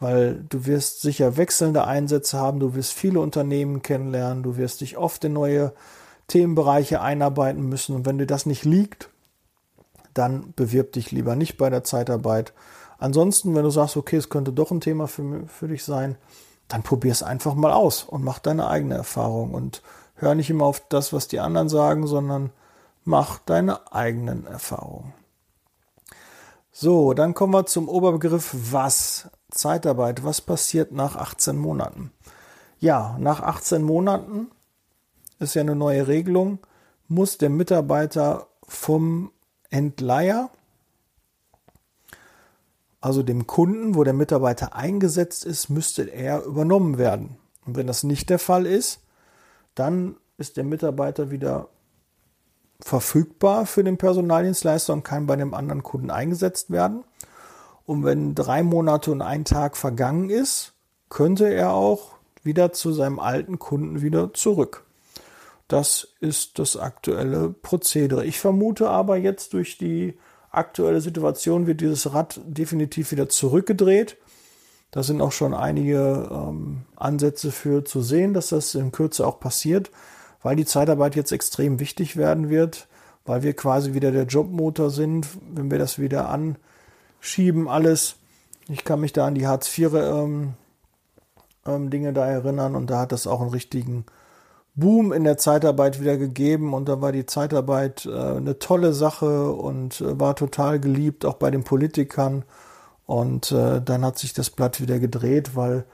weil 0.00 0.44
du 0.48 0.66
wirst 0.66 1.02
sicher 1.02 1.36
wechselnde 1.36 1.84
Einsätze 1.84 2.38
haben, 2.38 2.60
du 2.60 2.74
wirst 2.74 2.92
viele 2.92 3.20
Unternehmen 3.20 3.82
kennenlernen, 3.82 4.42
du 4.42 4.56
wirst 4.56 4.80
dich 4.80 4.96
oft 4.96 5.24
in 5.24 5.32
neue 5.32 5.72
Themenbereiche 6.28 7.00
einarbeiten 7.00 7.68
müssen 7.68 7.96
und 7.96 8.06
wenn 8.06 8.18
dir 8.18 8.26
das 8.26 8.46
nicht 8.46 8.64
liegt, 8.64 9.08
dann 10.14 10.52
bewirb 10.56 10.92
dich 10.92 11.10
lieber 11.10 11.36
nicht 11.36 11.56
bei 11.56 11.70
der 11.70 11.84
Zeitarbeit. 11.84 12.52
Ansonsten, 12.98 13.54
wenn 13.54 13.62
du 13.62 13.70
sagst, 13.70 13.96
okay, 13.96 14.16
es 14.16 14.28
könnte 14.28 14.52
doch 14.52 14.70
ein 14.70 14.80
Thema 14.80 15.06
für, 15.06 15.46
für 15.46 15.68
dich 15.68 15.84
sein, 15.84 16.16
dann 16.66 16.82
probier 16.82 17.12
es 17.12 17.22
einfach 17.22 17.54
mal 17.54 17.72
aus 17.72 18.04
und 18.04 18.22
mach 18.22 18.38
deine 18.38 18.68
eigene 18.68 18.94
Erfahrung 18.94 19.54
und 19.54 19.82
hör 20.16 20.34
nicht 20.34 20.50
immer 20.50 20.66
auf 20.66 20.82
das, 20.88 21.12
was 21.12 21.28
die 21.28 21.40
anderen 21.40 21.68
sagen, 21.68 22.06
sondern 22.06 22.50
mach 23.04 23.38
deine 23.38 23.92
eigenen 23.92 24.46
Erfahrungen. 24.46 25.14
So, 26.80 27.12
dann 27.12 27.34
kommen 27.34 27.52
wir 27.54 27.66
zum 27.66 27.88
Oberbegriff 27.88 28.54
was. 28.54 29.28
Zeitarbeit. 29.50 30.22
Was 30.22 30.40
passiert 30.40 30.92
nach 30.92 31.16
18 31.16 31.58
Monaten? 31.58 32.12
Ja, 32.78 33.16
nach 33.18 33.40
18 33.40 33.82
Monaten 33.82 34.46
ist 35.40 35.54
ja 35.54 35.62
eine 35.62 35.74
neue 35.74 36.06
Regelung, 36.06 36.60
muss 37.08 37.36
der 37.36 37.50
Mitarbeiter 37.50 38.46
vom 38.62 39.32
Entleiher, 39.70 40.50
also 43.00 43.24
dem 43.24 43.48
Kunden, 43.48 43.96
wo 43.96 44.04
der 44.04 44.14
Mitarbeiter 44.14 44.76
eingesetzt 44.76 45.44
ist, 45.44 45.70
müsste 45.70 46.04
er 46.04 46.44
übernommen 46.44 46.96
werden. 46.96 47.38
Und 47.66 47.76
wenn 47.76 47.88
das 47.88 48.04
nicht 48.04 48.30
der 48.30 48.38
Fall 48.38 48.66
ist, 48.66 49.00
dann 49.74 50.14
ist 50.36 50.56
der 50.56 50.62
Mitarbeiter 50.62 51.32
wieder 51.32 51.70
verfügbar 52.80 53.66
für 53.66 53.84
den 53.84 53.98
Personaldienstleister 53.98 54.92
und 54.92 55.02
kann 55.02 55.26
bei 55.26 55.36
dem 55.36 55.54
anderen 55.54 55.82
Kunden 55.82 56.10
eingesetzt 56.10 56.70
werden. 56.70 57.04
Und 57.86 58.04
wenn 58.04 58.34
drei 58.34 58.62
Monate 58.62 59.10
und 59.10 59.22
ein 59.22 59.44
Tag 59.44 59.76
vergangen 59.76 60.30
ist, 60.30 60.74
könnte 61.08 61.48
er 61.52 61.72
auch 61.72 62.12
wieder 62.42 62.72
zu 62.72 62.92
seinem 62.92 63.18
alten 63.18 63.58
Kunden 63.58 64.02
wieder 64.02 64.32
zurück. 64.34 64.84
Das 65.68 66.08
ist 66.20 66.58
das 66.58 66.76
aktuelle 66.76 67.50
Prozedere. 67.50 68.24
Ich 68.24 68.40
vermute 68.40 68.88
aber 68.88 69.16
jetzt 69.16 69.52
durch 69.52 69.76
die 69.76 70.18
aktuelle 70.50 71.00
Situation 71.00 71.66
wird 71.66 71.80
dieses 71.80 72.12
Rad 72.14 72.40
definitiv 72.44 73.12
wieder 73.12 73.28
zurückgedreht. 73.28 74.16
Da 74.90 75.02
sind 75.02 75.20
auch 75.20 75.32
schon 75.32 75.52
einige 75.52 76.28
ähm, 76.32 76.86
Ansätze 76.96 77.52
für 77.52 77.84
zu 77.84 78.00
sehen, 78.00 78.32
dass 78.32 78.48
das 78.48 78.74
in 78.74 78.92
Kürze 78.92 79.26
auch 79.26 79.40
passiert, 79.40 79.90
weil 80.42 80.56
die 80.56 80.64
Zeitarbeit 80.64 81.16
jetzt 81.16 81.32
extrem 81.32 81.80
wichtig 81.80 82.16
werden 82.16 82.48
wird, 82.48 82.88
weil 83.24 83.42
wir 83.42 83.54
quasi 83.54 83.94
wieder 83.94 84.12
der 84.12 84.24
Jobmotor 84.24 84.90
sind, 84.90 85.26
wenn 85.54 85.70
wir 85.70 85.78
das 85.78 85.98
wieder 85.98 86.28
anschieben, 86.28 87.68
alles. 87.68 88.16
Ich 88.68 88.84
kann 88.84 89.00
mich 89.00 89.12
da 89.12 89.26
an 89.26 89.34
die 89.34 89.46
Hartz 89.46 89.76
IV 89.76 89.94
ähm, 89.94 90.54
ähm, 91.66 91.90
Dinge 91.90 92.12
da 92.12 92.26
erinnern 92.26 92.74
und 92.74 92.90
da 92.90 93.00
hat 93.00 93.12
das 93.12 93.26
auch 93.26 93.40
einen 93.40 93.50
richtigen 93.50 94.04
Boom 94.74 95.12
in 95.12 95.24
der 95.24 95.38
Zeitarbeit 95.38 96.00
wieder 96.00 96.16
gegeben 96.16 96.72
und 96.72 96.88
da 96.88 97.00
war 97.00 97.10
die 97.10 97.26
Zeitarbeit 97.26 98.06
äh, 98.06 98.12
eine 98.12 98.60
tolle 98.60 98.92
Sache 98.92 99.52
und 99.52 100.00
äh, 100.00 100.20
war 100.20 100.36
total 100.36 100.78
geliebt, 100.78 101.24
auch 101.24 101.34
bei 101.34 101.50
den 101.50 101.64
Politikern. 101.64 102.44
Und 103.04 103.50
äh, 103.52 103.80
dann 103.82 104.04
hat 104.04 104.18
sich 104.18 104.34
das 104.34 104.50
Blatt 104.50 104.80
wieder 104.80 104.98
gedreht, 105.00 105.56
weil 105.56 105.84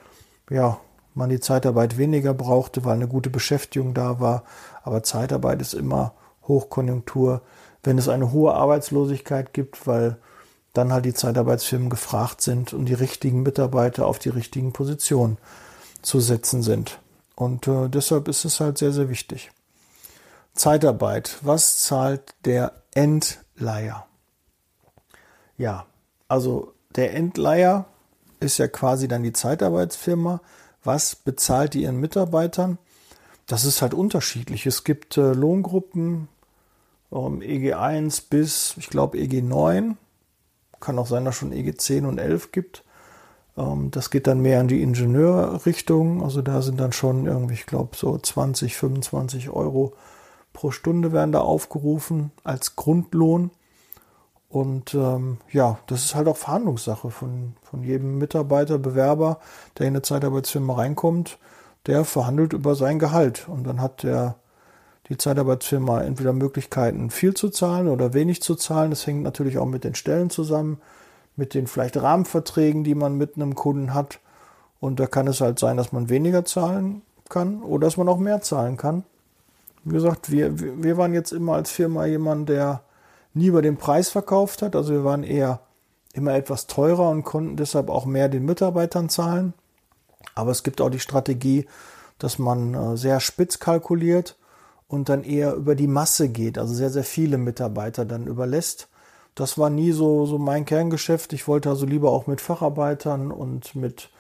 ja, 0.51 0.81
man 1.15 1.31
die 1.31 1.41
Zeitarbeit 1.41 1.97
weniger 1.97 2.35
brauchte, 2.35 2.85
weil 2.85 2.95
eine 2.95 3.09
gute 3.09 3.31
Beschäftigung 3.31 3.95
da 3.95 4.21
war. 4.21 4.45
Aber 4.83 5.03
Zeitarbeit 5.03 5.61
ist 5.61 5.75
immer 5.75 6.15
Hochkonjunktur, 6.47 7.43
wenn 7.83 7.99
es 7.99 8.09
eine 8.09 8.33
hohe 8.33 8.55
Arbeitslosigkeit 8.55 9.53
gibt, 9.53 9.87
weil 9.87 10.17
dann 10.73 10.93
halt 10.93 11.05
die 11.05 11.15
Zeitarbeitsfirmen 11.15 11.89
gefragt 11.89 12.41
sind 12.41 12.73
und 12.73 12.87
die 12.87 12.95
richtigen 12.95 13.43
Mitarbeiter 13.43 14.07
auf 14.07 14.19
die 14.19 14.29
richtigen 14.29 14.73
Positionen 14.73 15.39
zu 16.03 16.21
setzen 16.21 16.63
sind. 16.63 16.99
Und 17.37 17.69
äh, 17.69 17.89
deshalb 17.89 18.29
ist 18.29 18.45
es 18.45 18.61
halt 18.61 18.79
sehr, 18.79 18.93
sehr 18.93 19.09
wichtig. 19.09 19.51
Zeitarbeit. 20.53 21.39
Was 21.43 21.79
zahlt 21.83 22.35
der 22.45 22.73
Endleiher? 22.93 24.07
Ja, 25.57 25.87
also 26.29 26.73
der 26.97 27.15
Endleiher 27.15 27.87
ist 28.41 28.59
ja 28.59 28.69
quasi 28.69 29.09
dann 29.09 29.23
die 29.23 29.33
Zeitarbeitsfirma. 29.33 30.41
Was 30.85 31.17
bezahlt 31.17 31.75
die 31.75 31.83
ihren 31.83 31.99
Mitarbeitern? 31.99 32.79
Das 33.47 33.65
ist 33.65 33.83
halt 33.83 33.95
unterschiedlich. 33.95 34.67
Es 34.67 34.85
gibt 34.85 35.17
äh, 35.17 35.33
Lohngruppen 35.33 36.29
ähm, 37.13 37.41
EG1 37.41 38.25
bis, 38.31 38.75
ich 38.77 38.89
glaube, 38.89 39.19
EG9. 39.19 39.97
Kann 40.81 40.99
auch 40.99 41.07
sein, 41.07 41.25
dass 41.25 41.37
schon 41.37 41.53
EG10 41.53 42.07
und 42.07 42.19
11 42.19 42.53
gibt. 42.53 42.85
Ähm, 43.57 43.91
das 43.91 44.11
geht 44.11 44.27
dann 44.27 44.41
mehr 44.41 44.61
in 44.61 44.69
die 44.69 44.83
Ingenieurrichtung. 44.83 46.23
Also 46.23 46.43
da 46.43 46.63
sind 46.63 46.81
dann 46.81 46.93
schon 46.93 47.27
irgendwie, 47.27 47.55
ich 47.55 47.67
glaube, 47.67 47.97
so 47.97 48.19
20, 48.19 48.77
25 48.77 49.51
Euro 49.51 49.95
pro 50.53 50.71
Stunde 50.71 51.13
werden 51.13 51.33
da 51.33 51.41
aufgerufen 51.41 52.31
als 52.45 52.77
Grundlohn. 52.77 53.51
Und 54.55 54.95
ähm, 54.95 55.39
ja, 55.51 55.79
das 55.89 56.05
ist 56.05 56.15
halt 56.15 56.29
auch 56.29 56.37
Verhandlungssache 56.37 57.11
von, 57.11 57.57
von 57.65 57.83
jedem 57.83 58.19
Mitarbeiter, 58.19 58.79
Bewerber, 58.79 59.41
der 59.77 59.89
in 59.89 59.95
eine 59.95 60.03
Zeitarbeitsfirma 60.03 60.75
reinkommt, 60.75 61.39
der 61.87 62.05
verhandelt 62.05 62.53
über 62.53 62.77
sein 62.77 63.01
Gehalt. 63.01 63.49
Und 63.49 63.65
dann 63.65 63.81
hat 63.81 64.05
der, 64.05 64.37
die 65.09 65.19
Zeitarbeitsfirma 65.19 66.03
entweder 66.03 66.33
Möglichkeiten, 66.33 67.11
viel 67.11 67.35
zu 67.35 67.51
zahlen 67.51 67.89
oder 67.89 68.15
wenig 68.15 68.43
zu 68.43 68.55
zahlen. 68.55 68.91
Das 68.91 69.05
hängt 69.09 69.25
natürlich 69.25 69.59
auch 69.59 69.67
mit 69.67 69.83
den 69.83 69.97
Stellen 69.97 70.31
zusammen 70.31 70.79
mit 71.35 71.55
den 71.55 71.67
vielleicht 71.67 71.97
Rahmenverträgen, 71.97 72.85
die 72.85 72.95
man 72.95 73.17
mit 73.17 73.35
einem 73.35 73.57
Kunden 73.57 73.93
hat. 73.93 74.21
Und 74.79 75.01
da 75.01 75.09
kann 75.09 75.27
es 75.27 75.41
halt 75.41 75.59
sein, 75.59 75.77
dass 75.77 75.91
man 75.91 76.09
weniger 76.11 76.45
zahlen 76.45 77.03
kann 77.29 77.61
oder 77.61 77.89
dass 77.89 77.97
man 77.97 78.09
auch 78.09 78.19
mehr 78.19 78.41
zahlen 78.41 78.77
kann. 78.77 79.03
Wie 79.83 79.95
gesagt, 79.95 80.31
wir, 80.31 80.61
wir 80.61 80.97
waren 80.97 81.13
jetzt 81.13 81.33
immer 81.33 81.55
als 81.55 81.73
Firma 81.73 82.07
jemand, 82.07 82.49
der 82.49 82.85
nie 83.35 83.47
über 83.47 83.63
den 83.63 83.77
Preis 83.77 84.09
verkauft 84.09 84.63
hat. 84.63 84.75
Also 84.77 84.93
wir 84.93 85.05
waren 85.05 85.23
eher 85.23 85.61
immer 86.13 86.35
etwas 86.35 86.67
teurer 86.67 87.11
und 87.11 87.25
konnten 87.25 87.57
deshalb 87.57 87.91
auch 87.91 88.07
mehr 88.07 88.29
den 88.29 88.45
Mitarbeitern 88.45 89.09
zahlen. 89.09 89.53
Aber 90.35 90.51
es 90.51 90.63
gibt 90.63 90.81
auch 90.81 90.91
die 90.91 91.01
Strategie, 91.01 91.67
dass 92.19 92.39
man 92.39 92.75
äh, 92.75 92.97
sehr 92.97 93.21
spitz 93.21 93.59
kalkuliert 93.59 94.37
und 94.89 95.09
dann 95.09 95.25
eher 95.25 95.55
über 95.55 95.75
die 95.75 95.89
Masse 95.89 96.29
geht, 96.29 96.57
also 96.57 96.73
sehr, 96.73 96.91
sehr 96.91 97.05
viele 97.05 97.37
Mitarbeiter 97.37 98.05
dann 98.05 98.27
überlässt 98.27 98.89
das 99.35 99.59
war 99.59 99.71
nie 99.71 99.93
so, 99.93 100.27
so 100.27 100.39
mein 100.39 100.65
Kerngeschäft. 100.65 101.33
Ich 101.33 101.49
wollte 101.49 101.69
also 101.69 101.87
lieber 101.87 102.11
auch 102.11 102.27
mit 102.27 102.41
Facharbeitern 102.41 103.33
und 103.33 103.75
mit, 103.75 104.11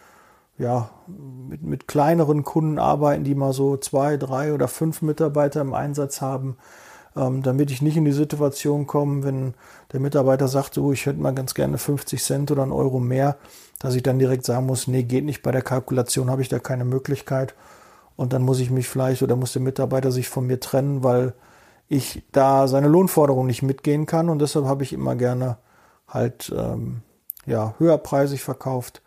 ja, 0.59 0.90
mit, 1.06 1.62
mit 1.62 1.88
kleineren 1.88 2.42
Kunden 2.42 2.78
arbeiten, 2.78 3.25
die 3.25 3.35
mal 3.35 3.52
so 3.52 3.76
zwei, 3.76 4.16
drei 4.16 4.52
oder 4.52 4.66
fünf 4.66 5.02
Mitarbeiter 5.02 5.61
im 5.61 5.75
Einsatz 5.75 6.21
haben, 6.21 6.56
ähm, 7.16 7.42
damit 7.42 7.71
ich 7.71 7.83
nicht 7.83 7.97
in 7.97 8.04
die 8.04 8.12
Situation 8.12 8.87
komme, 8.87 9.25
wenn 9.25 9.54
der 9.92 10.00
Mitarbeiter 10.00 10.49
sagt, 10.49 10.75
so, 10.75 10.92
ich 10.92 11.06
hätte 11.06 11.21
mal 11.21 11.35
ganz 11.35 11.54
gerne 11.54 11.78
50 11.78 12.23
Cent 12.23 12.50
oder 12.50 12.62
einen 12.62 12.73
Euro 12.73 13.00
mehr, 13.00 13.37
dass 13.78 13.94
ich 13.94 14.02
dann 14.02 14.18
direkt 14.18 14.44
sagen 14.44 14.66
muss, 14.66 14.87
nee, 14.87 15.02
geht 15.02 15.25
nicht, 15.25 15.42
bei 15.42 15.52
der 15.52 15.62
Kalkulation 15.62 16.30
habe 16.30 16.42
ich 16.42 16.49
da 16.49 16.59
keine 16.59 16.85
Möglichkeit. 16.85 17.54
Und 18.16 18.33
dann 18.33 18.42
muss 18.42 18.61
ich 18.61 18.71
mich 18.71 18.88
vielleicht 18.88 19.23
oder 19.23 19.37
muss 19.37 19.52
der 19.52 19.62
Mitarbeiter 19.62 20.12
sich 20.12 20.28
von 20.28 20.47
mir 20.47 20.61
trennen, 20.61 21.02
weil 21.02 21.35
ich 21.88 22.23
da 22.33 22.68
seine 22.68 22.88
Lohnforderung 22.88 23.47
nicht 23.47 23.62
mitgehen 23.62 24.06
kann 24.06 24.28
und 24.28 24.38
deshalb 24.40 24.66
habe 24.66 24.83
ich 24.83 24.92
immer 24.92 25.16
gerne 25.16 25.59
halt 26.09 26.52
ähm, 26.56 27.02
ja 27.47 27.75
höherpreisig 27.78 28.42
verkauft, 28.42 29.02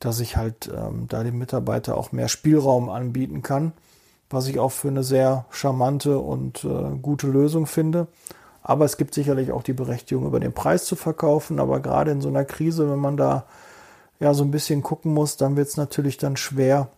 dass 0.00 0.20
ich 0.20 0.36
halt 0.36 0.70
ähm, 0.74 1.06
da 1.08 1.22
dem 1.22 1.38
Mitarbeiter 1.38 1.96
auch 1.96 2.12
mehr 2.12 2.28
Spielraum 2.28 2.88
anbieten 2.88 3.42
kann, 3.42 3.72
was 4.30 4.46
ich 4.46 4.58
auch 4.58 4.72
für 4.72 4.88
eine 4.88 5.02
sehr 5.02 5.44
charmante 5.50 6.18
und 6.18 6.64
äh, 6.64 6.96
gute 7.02 7.26
Lösung 7.26 7.66
finde. 7.66 8.06
Aber 8.62 8.84
es 8.84 8.96
gibt 8.96 9.14
sicherlich 9.14 9.52
auch 9.52 9.62
die 9.62 9.72
Berechtigung, 9.72 10.26
über 10.26 10.40
den 10.40 10.52
Preis 10.52 10.84
zu 10.84 10.96
verkaufen. 10.96 11.58
Aber 11.58 11.80
gerade 11.80 12.12
in 12.12 12.20
so 12.20 12.28
einer 12.28 12.44
Krise, 12.44 12.90
wenn 12.90 12.98
man 12.98 13.16
da 13.16 13.44
ja 14.20 14.32
so 14.34 14.44
ein 14.44 14.50
bisschen 14.50 14.82
gucken 14.82 15.12
muss, 15.12 15.36
dann 15.36 15.56
wird 15.56 15.68
es 15.68 15.76
natürlich 15.76 16.16
dann 16.18 16.36
schwer, 16.36 16.88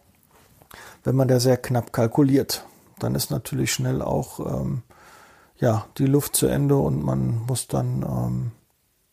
wenn 1.05 1.17
man 1.17 1.29
da 1.29 1.41
sehr 1.41 1.57
knapp 1.57 1.93
kalkuliert. 1.93 2.67
Dann 2.99 3.15
ist 3.15 3.31
natürlich 3.31 3.73
schnell 3.73 4.03
auch 4.03 4.41
ähm, 4.41 4.83
ja, 5.59 5.87
die 5.99 6.07
Luft 6.07 6.37
zu 6.37 6.47
Ende 6.47 6.77
und 6.77 7.03
man 7.03 7.43
muss 7.47 7.69
dann 7.69 8.03
ähm, 8.03 8.51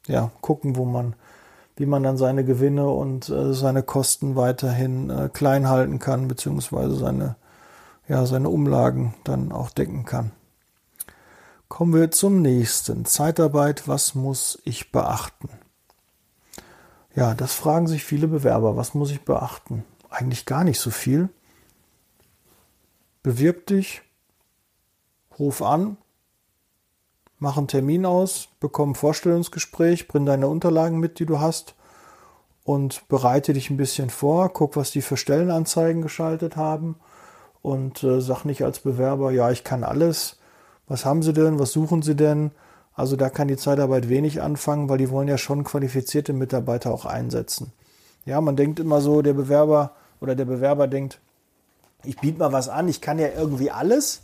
ja, 0.07 0.31
gucken, 0.41 0.75
wo 0.75 0.83
man, 0.83 1.13
wie 1.75 1.85
man 1.85 2.03
dann 2.03 2.17
seine 2.17 2.43
Gewinne 2.43 2.89
und 2.89 3.29
äh, 3.29 3.53
seine 3.53 3.83
Kosten 3.83 4.35
weiterhin 4.35 5.09
äh, 5.09 5.29
klein 5.31 5.69
halten 5.69 5.99
kann, 5.99 6.27
beziehungsweise 6.27 6.95
seine, 6.95 7.35
ja, 8.09 8.25
seine 8.25 8.49
Umlagen 8.49 9.13
dann 9.23 9.51
auch 9.51 9.69
decken 9.69 10.03
kann. 10.03 10.31
Kommen 11.69 11.93
wir 11.93 12.09
zum 12.09 12.41
nächsten. 12.41 13.05
Zeitarbeit, 13.05 13.87
was 13.87 14.15
muss 14.15 14.59
ich 14.65 14.91
beachten? 14.91 15.49
Ja, 17.15 17.35
das 17.35 17.53
fragen 17.53 17.87
sich 17.87 18.03
viele 18.03 18.27
Bewerber. 18.27 18.75
Was 18.75 18.95
muss 18.95 19.11
ich 19.11 19.23
beachten? 19.23 19.85
Eigentlich 20.09 20.47
gar 20.47 20.63
nicht 20.63 20.79
so 20.79 20.89
viel. 20.89 21.29
Bewirb 23.21 23.67
dich, 23.67 24.01
ruf 25.37 25.61
an, 25.61 25.97
mach 27.37 27.57
einen 27.57 27.67
Termin 27.67 28.05
aus, 28.05 28.47
bekomm 28.59 28.91
ein 28.91 28.95
Vorstellungsgespräch, 28.95 30.07
bring 30.07 30.25
deine 30.25 30.47
Unterlagen 30.47 30.99
mit, 30.99 31.19
die 31.19 31.25
du 31.25 31.39
hast 31.39 31.75
und 32.63 33.07
bereite 33.09 33.53
dich 33.53 33.69
ein 33.69 33.77
bisschen 33.77 34.09
vor, 34.09 34.49
guck, 34.49 34.77
was 34.77 34.91
die 34.91 35.01
für 35.01 35.17
Stellenanzeigen 35.17 36.01
geschaltet 36.01 36.55
haben 36.55 36.95
und 37.61 38.03
äh, 38.03 38.21
sag 38.21 38.45
nicht 38.45 38.63
als 38.63 38.79
Bewerber, 38.79 39.31
ja, 39.31 39.51
ich 39.51 39.63
kann 39.63 39.83
alles. 39.83 40.37
Was 40.87 41.05
haben 41.05 41.23
sie 41.23 41.33
denn? 41.33 41.59
Was 41.59 41.71
suchen 41.71 42.01
sie 42.01 42.15
denn? 42.15 42.51
Also 42.93 43.15
da 43.15 43.29
kann 43.29 43.47
die 43.47 43.57
Zeitarbeit 43.57 44.09
wenig 44.09 44.41
anfangen, 44.41 44.89
weil 44.89 44.97
die 44.97 45.09
wollen 45.09 45.27
ja 45.27 45.37
schon 45.37 45.63
qualifizierte 45.63 46.33
Mitarbeiter 46.33 46.91
auch 46.91 47.05
einsetzen. 47.05 47.71
Ja, 48.25 48.41
man 48.41 48.55
denkt 48.55 48.79
immer 48.79 49.01
so, 49.01 49.21
der 49.21 49.33
Bewerber 49.33 49.91
oder 50.19 50.35
der 50.35 50.45
Bewerber 50.45 50.87
denkt, 50.87 51.19
ich 52.03 52.17
biete 52.17 52.39
mal 52.39 52.51
was 52.51 52.69
an, 52.69 52.87
ich 52.87 53.01
kann 53.01 53.19
ja 53.19 53.29
irgendwie 53.35 53.71
alles, 53.71 54.21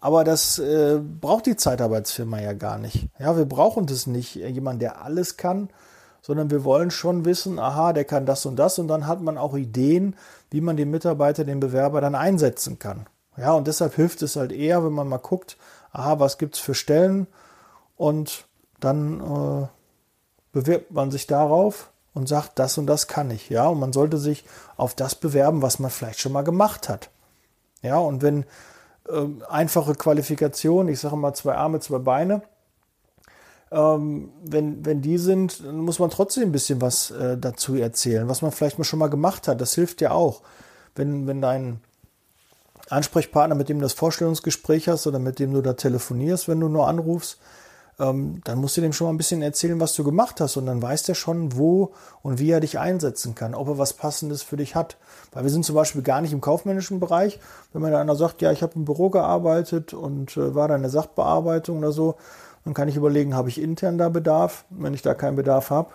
aber 0.00 0.24
das 0.24 0.58
äh, 0.58 0.98
braucht 0.98 1.46
die 1.46 1.56
Zeitarbeitsfirma 1.56 2.40
ja 2.40 2.52
gar 2.52 2.78
nicht. 2.78 3.08
Ja, 3.18 3.36
wir 3.36 3.44
brauchen 3.44 3.86
das 3.86 4.06
nicht, 4.06 4.34
jemand, 4.36 4.82
der 4.82 5.02
alles 5.02 5.36
kann, 5.36 5.68
sondern 6.26 6.50
wir 6.50 6.64
wollen 6.64 6.90
schon 6.90 7.24
wissen, 7.24 7.60
aha, 7.60 7.92
der 7.92 8.04
kann 8.04 8.26
das 8.26 8.46
und 8.46 8.56
das 8.56 8.80
und 8.80 8.88
dann 8.88 9.06
hat 9.06 9.20
man 9.20 9.38
auch 9.38 9.54
Ideen, 9.54 10.16
wie 10.50 10.60
man 10.60 10.76
den 10.76 10.90
Mitarbeiter, 10.90 11.44
den 11.44 11.60
Bewerber 11.60 12.00
dann 12.00 12.16
einsetzen 12.16 12.80
kann. 12.80 13.06
Ja, 13.36 13.52
und 13.52 13.68
deshalb 13.68 13.94
hilft 13.94 14.22
es 14.22 14.34
halt 14.34 14.50
eher, 14.50 14.84
wenn 14.84 14.92
man 14.92 15.06
mal 15.06 15.18
guckt, 15.18 15.56
aha, 15.92 16.18
was 16.18 16.36
gibt 16.36 16.56
es 16.56 16.60
für 16.60 16.74
Stellen 16.74 17.28
und 17.96 18.46
dann 18.80 19.20
äh, 19.20 19.68
bewirbt 20.50 20.90
man 20.90 21.12
sich 21.12 21.28
darauf 21.28 21.92
und 22.12 22.28
sagt, 22.28 22.58
das 22.58 22.76
und 22.76 22.86
das 22.88 23.06
kann 23.06 23.30
ich. 23.30 23.48
Ja, 23.48 23.68
und 23.68 23.78
man 23.78 23.92
sollte 23.92 24.18
sich 24.18 24.44
auf 24.76 24.96
das 24.96 25.14
bewerben, 25.14 25.62
was 25.62 25.78
man 25.78 25.92
vielleicht 25.92 26.18
schon 26.18 26.32
mal 26.32 26.42
gemacht 26.42 26.88
hat. 26.88 27.08
Ja, 27.82 27.98
und 27.98 28.22
wenn 28.22 28.42
äh, 29.08 29.28
einfache 29.48 29.94
Qualifikation, 29.94 30.88
ich 30.88 30.98
sage 30.98 31.14
mal 31.14 31.34
zwei 31.34 31.54
Arme, 31.54 31.78
zwei 31.78 31.98
Beine, 31.98 32.42
ähm, 33.70 34.30
wenn, 34.44 34.84
wenn 34.84 35.02
die 35.02 35.18
sind, 35.18 35.64
dann 35.64 35.78
muss 35.78 35.98
man 35.98 36.10
trotzdem 36.10 36.44
ein 36.44 36.52
bisschen 36.52 36.80
was 36.80 37.10
äh, 37.10 37.36
dazu 37.36 37.74
erzählen, 37.74 38.28
was 38.28 38.42
man 38.42 38.52
vielleicht 38.52 38.78
mal 38.78 38.84
schon 38.84 38.98
mal 38.98 39.10
gemacht 39.10 39.48
hat. 39.48 39.60
Das 39.60 39.74
hilft 39.74 40.00
ja 40.00 40.12
auch. 40.12 40.42
Wenn, 40.94 41.26
wenn 41.26 41.40
dein 41.40 41.80
Ansprechpartner, 42.88 43.56
mit 43.56 43.68
dem 43.68 43.78
du 43.78 43.82
das 43.82 43.92
Vorstellungsgespräch 43.92 44.88
hast 44.88 45.06
oder 45.06 45.18
mit 45.18 45.38
dem 45.38 45.52
du 45.52 45.62
da 45.62 45.72
telefonierst, 45.72 46.48
wenn 46.48 46.60
du 46.60 46.68
nur 46.68 46.86
anrufst, 46.86 47.38
ähm, 47.98 48.40
dann 48.44 48.58
musst 48.58 48.76
du 48.76 48.80
dem 48.80 48.92
schon 48.92 49.06
mal 49.06 49.12
ein 49.12 49.16
bisschen 49.16 49.42
erzählen, 49.42 49.80
was 49.80 49.94
du 49.94 50.04
gemacht 50.04 50.40
hast. 50.40 50.56
Und 50.56 50.66
dann 50.66 50.80
weiß 50.80 51.04
der 51.04 51.14
schon, 51.14 51.56
wo 51.56 51.92
und 52.22 52.38
wie 52.38 52.50
er 52.50 52.60
dich 52.60 52.78
einsetzen 52.78 53.34
kann, 53.34 53.54
ob 53.54 53.68
er 53.68 53.78
was 53.78 53.94
Passendes 53.94 54.42
für 54.42 54.56
dich 54.56 54.74
hat. 54.74 54.96
Weil 55.32 55.44
wir 55.44 55.50
sind 55.50 55.64
zum 55.64 55.74
Beispiel 55.74 56.02
gar 56.02 56.20
nicht 56.20 56.32
im 56.32 56.40
kaufmännischen 56.40 57.00
Bereich. 57.00 57.40
Wenn 57.72 57.82
mir 57.82 57.90
da 57.90 58.00
einer 58.00 58.16
sagt, 58.16 58.42
ja, 58.42 58.52
ich 58.52 58.62
habe 58.62 58.74
im 58.76 58.84
Büro 58.84 59.10
gearbeitet 59.10 59.94
und 59.94 60.36
äh, 60.36 60.54
war 60.54 60.68
da 60.68 60.76
in 60.76 60.82
der 60.82 60.90
Sachbearbeitung 60.90 61.78
oder 61.78 61.92
so, 61.92 62.16
dann 62.66 62.74
kann 62.74 62.88
ich 62.88 62.96
überlegen, 62.96 63.36
habe 63.36 63.48
ich 63.48 63.62
intern 63.62 63.96
da 63.96 64.08
Bedarf? 64.08 64.64
Wenn 64.70 64.92
ich 64.92 65.00
da 65.00 65.14
keinen 65.14 65.36
Bedarf 65.36 65.70
habe, 65.70 65.90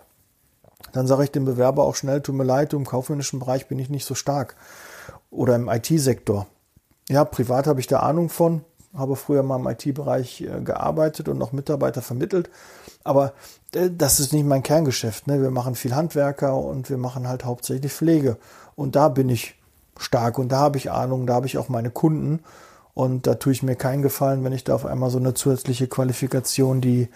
dann 0.94 1.06
sage 1.06 1.26
ich 1.26 1.32
dem 1.32 1.44
Bewerber 1.44 1.84
auch 1.84 1.96
schnell, 1.96 2.22
tut 2.22 2.34
mir 2.34 2.46
leid, 2.46 2.72
im 2.72 2.86
kaufmännischen 2.86 3.40
Bereich 3.40 3.68
bin 3.68 3.78
ich 3.78 3.90
nicht 3.90 4.06
so 4.06 4.16
stark. 4.16 4.56
Oder 5.32 5.56
im 5.56 5.68
IT-Sektor. 5.68 6.48
Ja, 7.10 7.26
privat 7.26 7.68
habe 7.68 7.82
ich 7.82 7.88
da 7.88 8.00
Ahnung 8.00 8.30
von, 8.30 8.64
habe 8.96 9.18
früher 9.18 9.44
mal 9.44 9.60
im 9.60 9.68
IT-Bereich 9.68 10.42
äh, 10.44 10.62
gearbeitet 10.62 11.28
und 11.28 11.38
noch 11.38 11.52
Mitarbeiter 11.52 12.02
vermittelt. 12.02 12.50
Aber 13.04 13.34
äh, 13.76 13.90
das 13.92 14.22
ist 14.22 14.32
nicht 14.32 14.46
mein 14.46 14.64
Kerngeschäft. 14.64 15.28
Ne? 15.28 15.42
Wir 15.42 15.52
machen 15.52 15.76
viel 15.76 15.94
Handwerker 15.94 16.56
und 16.56 16.90
wir 16.90 16.98
machen 16.98 17.28
halt 17.28 17.44
hauptsächlich 17.44 17.92
Pflege. 17.92 18.38
Und 18.76 18.96
da 18.96 19.10
bin 19.10 19.28
ich 19.28 19.56
stark 19.98 20.40
und 20.40 20.54
da 20.54 20.60
habe 20.60 20.78
ich 20.78 20.90
Ahnung, 20.90 21.28
da 21.28 21.34
habe 21.34 21.48
ich 21.48 21.58
auch 21.58 21.68
meine 21.68 21.92
Kunden. 21.92 22.40
Und 22.94 23.28
da 23.28 23.36
tue 23.36 23.54
ich 23.54 23.64
mir 23.64 23.76
keinen 23.76 24.02
Gefallen, 24.02 24.44
wenn 24.44 24.54
ich 24.54 24.64
da 24.64 24.76
auf 24.76 24.86
einmal 24.86 25.10
so 25.10 25.18
eine 25.18 25.34
zusätzliche 25.34 25.88
Qualifikation, 25.88 26.82
die 26.82 27.10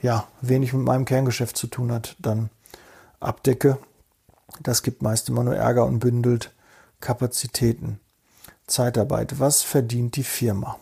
ja 0.00 0.26
wenig 0.40 0.72
mit 0.72 0.84
meinem 0.84 1.04
Kerngeschäft 1.04 1.56
zu 1.56 1.66
tun 1.66 1.92
hat, 1.92 2.16
dann 2.18 2.50
abdecke. 3.20 3.78
Das 4.60 4.82
gibt 4.82 5.02
meist 5.02 5.28
immer 5.28 5.44
nur 5.44 5.56
Ärger 5.56 5.86
und 5.86 6.00
bündelt 6.00 6.52
Kapazitäten. 7.00 8.00
Zeitarbeit. 8.66 9.40
Was 9.40 9.62
verdient 9.62 10.16
die 10.16 10.24
Firma? 10.24 10.76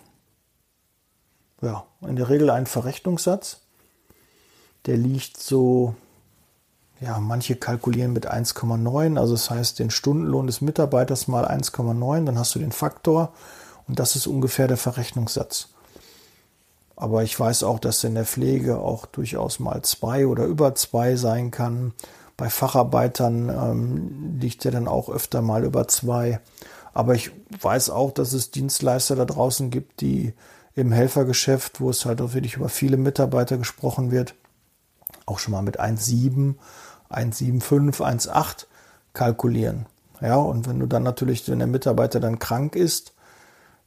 ja, 1.63 1.85
in 2.03 2.17
der 2.17 2.29
Regel 2.29 2.51
ein 2.51 2.67
Verrechnungssatz. 2.67 3.61
Der 4.87 4.97
liegt 4.97 5.37
so, 5.37 5.95
ja, 7.01 7.19
manche 7.19 7.57
kalkulieren 7.57 8.13
mit 8.13 8.31
1,9, 8.31 9.19
also 9.19 9.35
das 9.35 9.51
heißt 9.51 9.79
den 9.79 9.91
Stundenlohn 9.91 10.47
des 10.47 10.61
Mitarbeiters 10.61 11.29
mal 11.29 11.47
1,9, 11.47 12.25
dann 12.25 12.39
hast 12.39 12.55
du 12.55 12.59
den 12.59 12.73
Faktor 12.73 13.35
und 13.91 13.99
das 13.99 14.15
ist 14.15 14.29
ungefähr 14.29 14.69
der 14.69 14.77
Verrechnungssatz. 14.77 15.71
Aber 16.95 17.25
ich 17.25 17.39
weiß 17.41 17.65
auch, 17.65 17.81
dass 17.81 18.05
in 18.05 18.15
der 18.15 18.25
Pflege 18.25 18.79
auch 18.79 19.05
durchaus 19.05 19.59
mal 19.59 19.83
zwei 19.83 20.29
oder 20.29 20.45
über 20.45 20.77
zwei 20.77 21.17
sein 21.17 21.51
kann. 21.51 21.93
Bei 22.37 22.49
Facharbeitern 22.49 23.49
ähm, 23.49 24.39
liegt 24.39 24.65
er 24.65 24.71
dann 24.71 24.87
auch 24.87 25.09
öfter 25.09 25.43
mal 25.43 25.65
über 25.65 25.89
zwei. 25.89 26.39
Aber 26.93 27.17
ich 27.17 27.33
weiß 27.61 27.91
auch, 27.91 28.13
dass 28.13 28.33
es 28.33 28.53
Dienstleister 28.53 29.17
da 29.17 29.25
draußen 29.25 29.71
gibt, 29.71 30.03
die 30.03 30.35
im 30.77 30.93
Helfergeschäft, 30.93 31.81
wo 31.81 31.91
es 31.91 32.05
halt 32.05 32.21
auch 32.21 32.33
wirklich 32.33 32.55
über 32.55 32.69
viele 32.69 32.97
Mitarbeiter 32.97 33.59
gesprochen 33.59 34.13
wird, 34.13 34.37
auch 35.27 35.41
schon 35.41 35.51
mal 35.51 35.63
mit 35.63 35.81
1,7, 35.81 36.55
1,75, 37.11 38.29
1,8 38.29 38.67
kalkulieren. 39.15 39.87
Ja, 40.21 40.37
und 40.37 40.69
wenn 40.69 40.79
du 40.79 40.87
dann 40.87 41.03
natürlich, 41.03 41.49
wenn 41.49 41.59
der 41.59 41.67
Mitarbeiter 41.67 42.21
dann 42.21 42.39
krank 42.39 42.77
ist, 42.77 43.15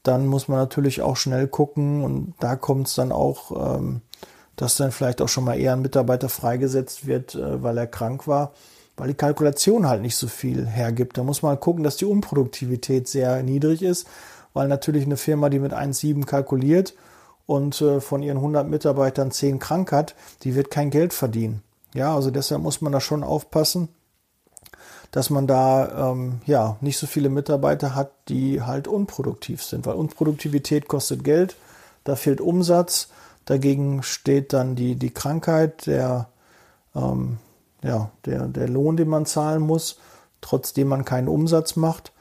dann 0.03 0.27
muss 0.27 0.47
man 0.47 0.59
natürlich 0.59 1.01
auch 1.01 1.17
schnell 1.17 1.47
gucken 1.47 2.03
und 2.03 2.33
da 2.39 2.55
kommt 2.55 2.87
es 2.87 2.95
dann 2.95 3.11
auch, 3.11 3.77
ähm, 3.77 4.01
dass 4.55 4.75
dann 4.75 4.91
vielleicht 4.91 5.21
auch 5.21 5.29
schon 5.29 5.45
mal 5.45 5.59
eher 5.59 5.73
ein 5.73 5.81
Mitarbeiter 5.81 6.29
freigesetzt 6.29 7.07
wird, 7.07 7.35
äh, 7.35 7.63
weil 7.63 7.77
er 7.77 7.87
krank 7.87 8.27
war, 8.27 8.53
weil 8.97 9.07
die 9.07 9.13
Kalkulation 9.15 9.87
halt 9.87 10.01
nicht 10.01 10.15
so 10.15 10.27
viel 10.27 10.65
hergibt. 10.67 11.17
Da 11.17 11.23
muss 11.23 11.41
man 11.41 11.59
gucken, 11.59 11.83
dass 11.83 11.97
die 11.97 12.05
Unproduktivität 12.05 13.07
sehr 13.07 13.41
niedrig 13.41 13.81
ist 13.81 14.07
weil 14.53 14.67
natürlich 14.67 15.05
eine 15.05 15.17
Firma, 15.17 15.49
die 15.49 15.59
mit 15.59 15.73
1,7 15.73 16.25
kalkuliert 16.25 16.93
und 17.45 17.81
äh, 17.81 17.99
von 17.99 18.23
ihren 18.23 18.37
100 18.37 18.67
Mitarbeitern 18.67 19.31
10 19.31 19.59
krank 19.59 19.91
hat, 19.91 20.15
die 20.43 20.55
wird 20.55 20.71
kein 20.71 20.89
Geld 20.89 21.13
verdienen. 21.13 21.61
Ja, 21.93 22.15
also 22.15 22.31
deshalb 22.31 22.61
muss 22.61 22.81
man 22.81 22.93
da 22.93 22.99
schon 22.99 23.23
aufpassen, 23.23 23.89
dass 25.13 25.29
man 25.29 25.45
da 25.45 26.11
ähm, 26.11 26.41
ja 26.47 26.75
nicht 26.81 26.97
so 26.97 27.05
viele 27.05 27.29
Mitarbeiter 27.29 27.93
hat, 27.93 28.11
die 28.29 28.63
halt 28.63 28.87
unproduktiv 28.87 29.63
sind, 29.63 29.85
weil 29.85 29.93
Unproduktivität 29.93 30.87
kostet 30.87 31.23
Geld, 31.23 31.55
da 32.03 32.15
fehlt 32.15 32.41
Umsatz, 32.41 33.09
dagegen 33.45 34.01
steht 34.01 34.53
dann 34.53 34.75
die, 34.75 34.95
die 34.95 35.11
Krankheit, 35.11 35.85
der, 35.85 36.29
ähm, 36.95 37.37
ja, 37.83 38.09
der, 38.25 38.47
der 38.47 38.67
Lohn, 38.67 38.97
den 38.97 39.07
man 39.07 39.27
zahlen 39.27 39.61
muss, 39.61 39.99
trotzdem 40.41 40.87
man 40.87 41.05
keinen 41.05 41.27
Umsatz 41.27 41.75
macht. 41.75 42.11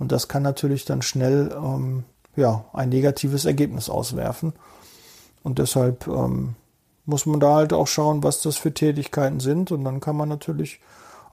Und 0.00 0.10
das 0.10 0.26
kann 0.26 0.42
natürlich 0.42 0.84
dann 0.84 1.02
schnell 1.02 1.54
ähm, 1.54 2.02
ja, 2.34 2.64
ein 2.72 2.88
negatives 2.88 3.44
Ergebnis 3.44 3.88
auswerfen. 3.88 4.54
Und 5.44 5.60
deshalb 5.60 6.08
ähm, 6.08 6.56
muss 7.04 7.26
man 7.26 7.38
da 7.38 7.54
halt 7.54 7.72
auch 7.72 7.86
schauen, 7.86 8.24
was 8.24 8.42
das 8.42 8.56
für 8.56 8.74
Tätigkeiten 8.74 9.38
sind. 9.38 9.70
Und 9.70 9.84
dann 9.84 10.00
kann 10.00 10.16
man 10.16 10.28
natürlich 10.28 10.80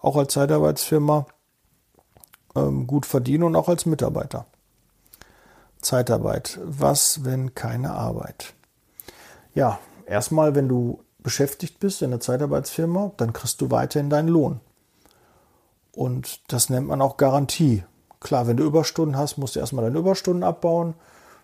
auch 0.01 0.15
als 0.15 0.33
Zeitarbeitsfirma 0.33 1.25
ähm, 2.55 2.87
gut 2.87 3.05
verdienen 3.05 3.43
und 3.43 3.55
auch 3.55 3.69
als 3.69 3.85
Mitarbeiter. 3.85 4.45
Zeitarbeit. 5.81 6.59
Was, 6.63 7.23
wenn 7.23 7.55
keine 7.55 7.91
Arbeit? 7.91 8.53
Ja, 9.53 9.79
erstmal, 10.05 10.55
wenn 10.55 10.67
du 10.67 11.03
beschäftigt 11.19 11.79
bist 11.79 12.01
in 12.01 12.11
der 12.11 12.19
Zeitarbeitsfirma, 12.19 13.11
dann 13.17 13.33
kriegst 13.33 13.61
du 13.61 13.71
weiterhin 13.71 14.09
deinen 14.09 14.29
Lohn. 14.29 14.59
Und 15.91 16.51
das 16.51 16.69
nennt 16.69 16.87
man 16.87 17.01
auch 17.01 17.17
Garantie. 17.17 17.83
Klar, 18.19 18.47
wenn 18.47 18.57
du 18.57 18.63
Überstunden 18.63 19.17
hast, 19.17 19.37
musst 19.37 19.55
du 19.55 19.59
erstmal 19.59 19.85
deine 19.85 19.99
Überstunden 19.99 20.43
abbauen. 20.43 20.93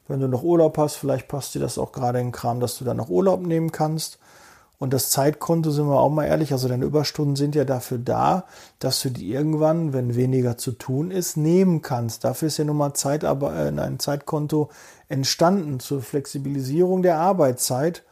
Wenn 0.07 0.19
du 0.19 0.27
noch 0.27 0.43
Urlaub 0.43 0.77
hast, 0.77 0.95
vielleicht 0.95 1.27
passt 1.27 1.55
dir 1.55 1.59
das 1.59 1.77
auch 1.77 1.91
gerade 1.91 2.19
in 2.19 2.27
den 2.27 2.31
Kram, 2.31 2.59
dass 2.59 2.77
du 2.77 2.85
dann 2.85 2.97
noch 2.97 3.09
Urlaub 3.09 3.41
nehmen 3.41 3.71
kannst. 3.71 4.19
Und 4.83 4.91
das 4.91 5.11
Zeitkonto, 5.11 5.71
sind 5.71 5.87
wir 5.87 5.97
auch 5.97 6.09
mal 6.09 6.25
ehrlich, 6.25 6.51
also 6.51 6.67
deine 6.67 6.83
Überstunden 6.83 7.37
sind 7.37 7.55
ja 7.55 7.63
dafür 7.63 7.99
da, 7.99 8.43
dass 8.79 9.01
du 9.01 9.11
die 9.11 9.31
irgendwann, 9.31 9.93
wenn 9.93 10.17
weniger 10.17 10.57
zu 10.57 10.73
tun 10.73 11.09
ist, 11.09 11.37
nehmen 11.37 11.81
kannst. 11.81 12.25
Dafür 12.25 12.49
ist 12.49 12.57
ja 12.57 12.65
nun 12.65 12.75
mal 12.75 12.93
Zeit, 12.93 13.23
aber, 13.23 13.55
äh, 13.55 13.69
ein 13.69 13.97
Zeitkonto 13.97 14.71
entstanden 15.07 15.79
zur 15.79 16.01
Flexibilisierung 16.01 17.01
der 17.01 17.17
Arbeitszeit. 17.17 18.03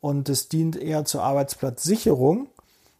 Und 0.00 0.30
es 0.30 0.48
dient 0.48 0.80
eher 0.80 1.04
zur 1.04 1.22
Arbeitsplatzsicherung, 1.22 2.46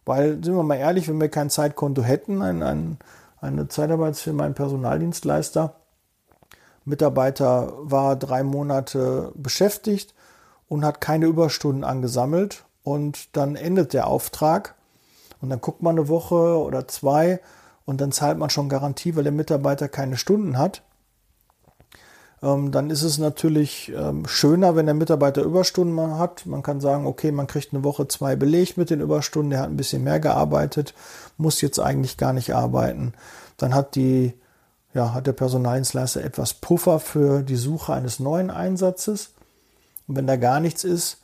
weil, 0.05 0.33
sind 0.43 0.55
wir 0.55 0.61
mal 0.61 0.75
ehrlich, 0.75 1.09
wenn 1.09 1.19
wir 1.19 1.29
kein 1.29 1.49
Zeitkonto 1.49 2.03
hätten, 2.03 2.43
ein, 2.43 2.61
ein 2.61 2.99
eine 3.41 3.67
Zeitarbeitsfirma, 3.67 4.43
ein 4.43 4.53
Personaldienstleister, 4.53 5.73
Mitarbeiter 6.85 7.73
war 7.79 8.15
drei 8.15 8.43
Monate 8.43 9.31
beschäftigt 9.33 10.13
und 10.67 10.85
hat 10.85 11.01
keine 11.01 11.25
Überstunden 11.25 11.83
angesammelt 11.83 12.63
und 12.87 13.35
dann 13.35 13.57
endet 13.57 13.91
der 13.91 14.07
Auftrag 14.07 14.75
und 15.41 15.49
dann 15.49 15.59
guckt 15.59 15.83
man 15.83 15.97
eine 15.97 16.07
Woche 16.07 16.57
oder 16.57 16.87
zwei 16.87 17.41
und 17.83 17.99
dann 17.99 18.13
zahlt 18.13 18.37
man 18.37 18.49
schon 18.49 18.69
Garantie, 18.69 19.13
weil 19.17 19.23
der 19.23 19.33
Mitarbeiter 19.33 19.89
keine 19.89 20.15
Stunden 20.15 20.57
hat. 20.57 20.83
Ähm, 22.41 22.71
dann 22.71 22.89
ist 22.89 23.03
es 23.03 23.17
natürlich 23.17 23.91
ähm, 23.93 24.25
schöner, 24.25 24.77
wenn 24.77 24.85
der 24.85 24.95
Mitarbeiter 24.95 25.41
Überstunden 25.41 26.17
hat. 26.17 26.45
Man 26.45 26.63
kann 26.63 26.79
sagen, 26.79 27.05
okay, 27.07 27.33
man 27.33 27.47
kriegt 27.47 27.73
eine 27.73 27.83
Woche 27.83 28.07
zwei 28.07 28.37
belegt 28.37 28.77
mit 28.77 28.89
den 28.89 29.01
Überstunden, 29.01 29.49
der 29.49 29.59
hat 29.59 29.69
ein 29.69 29.75
bisschen 29.75 30.05
mehr 30.05 30.21
gearbeitet, 30.21 30.93
muss 31.35 31.59
jetzt 31.59 31.79
eigentlich 31.79 32.15
gar 32.15 32.31
nicht 32.31 32.55
arbeiten. 32.55 33.11
Dann 33.57 33.75
hat 33.75 33.95
die, 33.95 34.33
ja, 34.93 35.13
hat 35.13 35.27
der 35.27 35.33
Personaldienstleister 35.33 36.23
etwas 36.23 36.53
Puffer 36.53 37.01
für 37.01 37.43
die 37.43 37.57
Suche 37.57 37.91
eines 37.91 38.21
neuen 38.21 38.49
Einsatzes. 38.49 39.31
Und 40.07 40.15
wenn 40.15 40.27
da 40.27 40.37
gar 40.37 40.61
nichts 40.61 40.85
ist, 40.85 41.17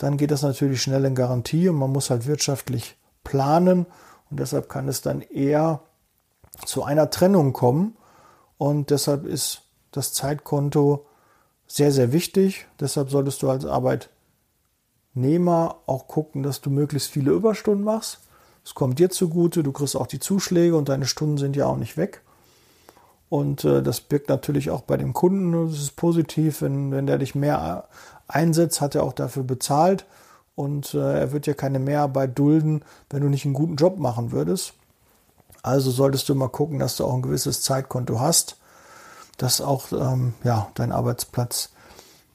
dann 0.00 0.16
geht 0.16 0.30
das 0.30 0.40
natürlich 0.40 0.80
schnell 0.80 1.04
in 1.04 1.14
Garantie 1.14 1.68
und 1.68 1.76
man 1.76 1.92
muss 1.92 2.08
halt 2.08 2.26
wirtschaftlich 2.26 2.96
planen 3.22 3.84
und 4.30 4.40
deshalb 4.40 4.70
kann 4.70 4.88
es 4.88 5.02
dann 5.02 5.20
eher 5.20 5.80
zu 6.64 6.84
einer 6.84 7.10
Trennung 7.10 7.52
kommen 7.52 7.98
und 8.56 8.88
deshalb 8.88 9.26
ist 9.26 9.60
das 9.90 10.14
Zeitkonto 10.14 11.04
sehr, 11.66 11.92
sehr 11.92 12.12
wichtig. 12.12 12.66
Deshalb 12.80 13.10
solltest 13.10 13.42
du 13.42 13.50
als 13.50 13.66
Arbeitnehmer 13.66 15.76
auch 15.84 16.08
gucken, 16.08 16.42
dass 16.42 16.62
du 16.62 16.70
möglichst 16.70 17.10
viele 17.10 17.32
Überstunden 17.32 17.84
machst. 17.84 18.20
Es 18.64 18.74
kommt 18.74 18.98
dir 18.98 19.10
zugute, 19.10 19.62
du 19.62 19.70
kriegst 19.70 19.96
auch 19.96 20.06
die 20.06 20.18
Zuschläge 20.18 20.76
und 20.76 20.88
deine 20.88 21.06
Stunden 21.06 21.36
sind 21.36 21.56
ja 21.56 21.66
auch 21.66 21.76
nicht 21.76 21.98
weg. 21.98 22.22
Und 23.30 23.64
äh, 23.64 23.82
das 23.82 24.00
birgt 24.00 24.28
natürlich 24.28 24.70
auch 24.70 24.82
bei 24.82 24.96
dem 24.96 25.14
Kunden, 25.14 25.70
das 25.70 25.78
ist 25.78 25.96
positiv, 25.96 26.60
wenn, 26.62 26.90
wenn 26.90 27.06
der 27.06 27.16
dich 27.16 27.34
mehr 27.34 27.84
einsetzt, 28.26 28.80
hat 28.80 28.94
er 28.96 29.04
auch 29.04 29.12
dafür 29.12 29.44
bezahlt. 29.44 30.04
Und 30.56 30.92
äh, 30.94 31.20
er 31.20 31.32
wird 31.32 31.46
ja 31.46 31.54
keine 31.54 31.78
Mehrarbeit 31.78 32.38
dulden, 32.38 32.84
wenn 33.08 33.22
du 33.22 33.28
nicht 33.28 33.44
einen 33.44 33.54
guten 33.54 33.76
Job 33.76 33.98
machen 33.98 34.32
würdest. 34.32 34.74
Also 35.62 35.90
solltest 35.90 36.28
du 36.28 36.34
mal 36.34 36.48
gucken, 36.48 36.80
dass 36.80 36.96
du 36.96 37.04
auch 37.04 37.14
ein 37.14 37.22
gewisses 37.22 37.62
Zeitkonto 37.62 38.18
hast, 38.18 38.56
dass 39.38 39.60
auch 39.60 39.92
ähm, 39.92 40.34
ja, 40.42 40.68
dein 40.74 40.90
Arbeitsplatz 40.90 41.70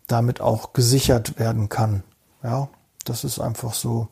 damit 0.07 0.39
auch 0.41 0.73
gesichert 0.73 1.39
werden 1.39 1.67
kann. 1.67 2.03
Ja, 2.41 2.69
das 3.03 3.23
ist 3.23 3.39
einfach 3.39 3.73
so, 3.73 4.07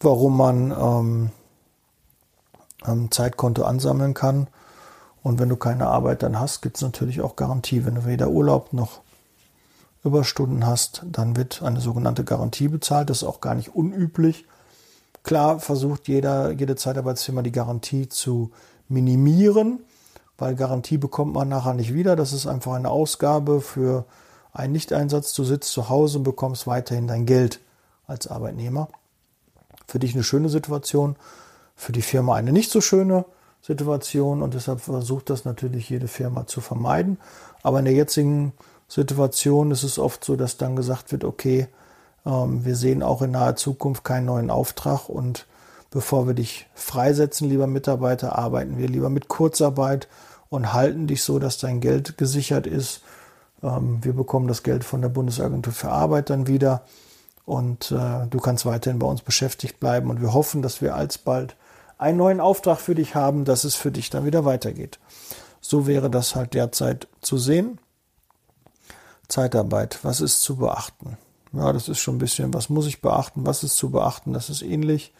warum 0.00 0.36
man 0.36 0.70
ähm, 0.70 1.30
ähm, 2.86 3.10
Zeitkonto 3.10 3.64
ansammeln 3.64 4.14
kann. 4.14 4.48
Und 5.24 5.38
wenn 5.38 5.48
du 5.48 5.56
keine 5.56 5.86
Arbeit 5.86 6.22
dann 6.22 6.38
hast, 6.38 6.60
gibt 6.60 6.76
es 6.76 6.82
natürlich 6.82 7.22
auch 7.22 7.34
Garantie. 7.34 7.86
Wenn 7.86 7.94
du 7.94 8.04
weder 8.04 8.28
Urlaub 8.28 8.74
noch 8.74 9.00
Überstunden 10.04 10.66
hast, 10.66 11.02
dann 11.10 11.34
wird 11.34 11.62
eine 11.62 11.80
sogenannte 11.80 12.24
Garantie 12.24 12.68
bezahlt. 12.68 13.08
Das 13.08 13.22
ist 13.22 13.24
auch 13.24 13.40
gar 13.40 13.54
nicht 13.54 13.74
unüblich. 13.74 14.44
Klar 15.22 15.60
versucht 15.60 16.08
jeder, 16.08 16.50
jede 16.50 16.76
Zeitarbeitsfirma 16.76 17.40
die 17.40 17.52
Garantie 17.52 18.06
zu 18.10 18.50
minimieren, 18.90 19.80
weil 20.36 20.56
Garantie 20.56 20.98
bekommt 20.98 21.32
man 21.32 21.48
nachher 21.48 21.72
nicht 21.72 21.94
wieder. 21.94 22.16
Das 22.16 22.34
ist 22.34 22.46
einfach 22.46 22.74
eine 22.74 22.90
Ausgabe 22.90 23.62
für 23.62 24.04
einen 24.52 24.74
Nichteinsatz. 24.74 25.32
Du 25.32 25.42
sitzt 25.42 25.72
zu 25.72 25.88
Hause 25.88 26.18
und 26.18 26.24
bekommst 26.24 26.66
weiterhin 26.66 27.06
dein 27.06 27.24
Geld 27.24 27.60
als 28.06 28.26
Arbeitnehmer. 28.26 28.88
Für 29.86 29.98
dich 29.98 30.12
eine 30.12 30.22
schöne 30.22 30.50
Situation, 30.50 31.16
für 31.76 31.92
die 31.92 32.02
Firma 32.02 32.34
eine 32.34 32.52
nicht 32.52 32.70
so 32.70 32.82
schöne 32.82 33.24
Situation 33.66 34.42
und 34.42 34.52
deshalb 34.52 34.80
versucht 34.80 35.30
das 35.30 35.46
natürlich 35.46 35.88
jede 35.88 36.06
Firma 36.06 36.46
zu 36.46 36.60
vermeiden. 36.60 37.18
Aber 37.62 37.78
in 37.78 37.86
der 37.86 37.94
jetzigen 37.94 38.52
Situation 38.88 39.70
ist 39.70 39.84
es 39.84 39.98
oft 39.98 40.22
so, 40.22 40.36
dass 40.36 40.58
dann 40.58 40.76
gesagt 40.76 41.12
wird, 41.12 41.24
okay, 41.24 41.68
ähm, 42.26 42.66
wir 42.66 42.76
sehen 42.76 43.02
auch 43.02 43.22
in 43.22 43.30
naher 43.30 43.56
Zukunft 43.56 44.04
keinen 44.04 44.26
neuen 44.26 44.50
Auftrag 44.50 45.08
und 45.08 45.46
bevor 45.90 46.26
wir 46.26 46.34
dich 46.34 46.66
freisetzen, 46.74 47.48
lieber 47.48 47.66
Mitarbeiter, 47.66 48.38
arbeiten 48.38 48.76
wir 48.76 48.88
lieber 48.88 49.08
mit 49.08 49.28
Kurzarbeit 49.28 50.08
und 50.50 50.74
halten 50.74 51.06
dich 51.06 51.22
so, 51.22 51.38
dass 51.38 51.56
dein 51.56 51.80
Geld 51.80 52.18
gesichert 52.18 52.66
ist. 52.66 53.00
Ähm, 53.62 54.04
wir 54.04 54.12
bekommen 54.12 54.46
das 54.46 54.62
Geld 54.62 54.84
von 54.84 55.00
der 55.00 55.08
Bundesagentur 55.08 55.72
für 55.72 55.90
Arbeit 55.90 56.28
dann 56.28 56.48
wieder 56.48 56.82
und 57.46 57.92
äh, 57.92 58.26
du 58.28 58.38
kannst 58.40 58.66
weiterhin 58.66 58.98
bei 58.98 59.06
uns 59.06 59.22
beschäftigt 59.22 59.80
bleiben 59.80 60.10
und 60.10 60.20
wir 60.20 60.34
hoffen, 60.34 60.60
dass 60.60 60.82
wir 60.82 60.94
alsbald 60.94 61.56
einen 61.98 62.18
neuen 62.18 62.40
Auftrag 62.40 62.80
für 62.80 62.94
dich 62.94 63.14
haben, 63.14 63.44
dass 63.44 63.64
es 63.64 63.74
für 63.74 63.90
dich 63.90 64.10
dann 64.10 64.24
wieder 64.24 64.44
weitergeht. 64.44 64.98
So 65.60 65.86
wäre 65.86 66.10
das 66.10 66.34
halt 66.34 66.54
derzeit 66.54 67.08
zu 67.20 67.38
sehen. 67.38 67.78
Zeitarbeit, 69.28 70.00
was 70.02 70.20
ist 70.20 70.42
zu 70.42 70.56
beachten? 70.56 71.16
Ja, 71.52 71.72
das 71.72 71.88
ist 71.88 72.00
schon 72.00 72.16
ein 72.16 72.18
bisschen, 72.18 72.52
was 72.52 72.68
muss 72.68 72.86
ich 72.86 73.00
beachten, 73.00 73.46
was 73.46 73.62
ist 73.62 73.76
zu 73.76 73.90
beachten, 73.90 74.32
das 74.32 74.50
ist 74.50 74.62
ähnlich. 74.62 75.14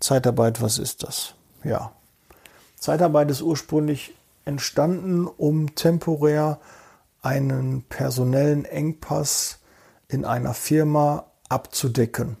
Zeitarbeit, 0.00 0.62
was 0.62 0.78
ist 0.78 1.02
das? 1.02 1.34
Ja. 1.64 1.92
Zeitarbeit 2.78 3.30
ist 3.30 3.42
ursprünglich 3.42 4.14
entstanden, 4.44 5.26
um 5.26 5.74
temporär 5.74 6.60
einen 7.20 7.82
personellen 7.82 8.64
Engpass 8.64 9.58
in 10.08 10.24
einer 10.24 10.54
Firma 10.54 11.26
abzudecken. 11.48 12.36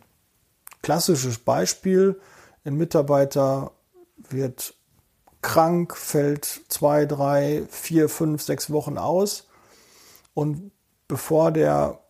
Klassisches 0.82 1.38
Beispiel, 1.38 2.20
ein 2.66 2.76
Mitarbeiter 2.76 3.70
wird 4.16 4.74
krank, 5.40 5.96
fällt 5.96 6.44
zwei, 6.68 7.06
drei, 7.06 7.64
vier, 7.70 8.08
fünf, 8.08 8.42
sechs 8.42 8.70
Wochen 8.70 8.98
aus 8.98 9.46
und 10.34 10.72
bevor 11.06 11.52
der 11.52 12.00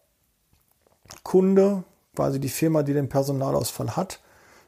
Kunde, 1.23 1.85
quasi 2.15 2.41
die 2.41 2.49
Firma, 2.49 2.83
die 2.83 2.95
den 2.95 3.11
Personalausfall 3.11 3.97
hat, 3.97 4.21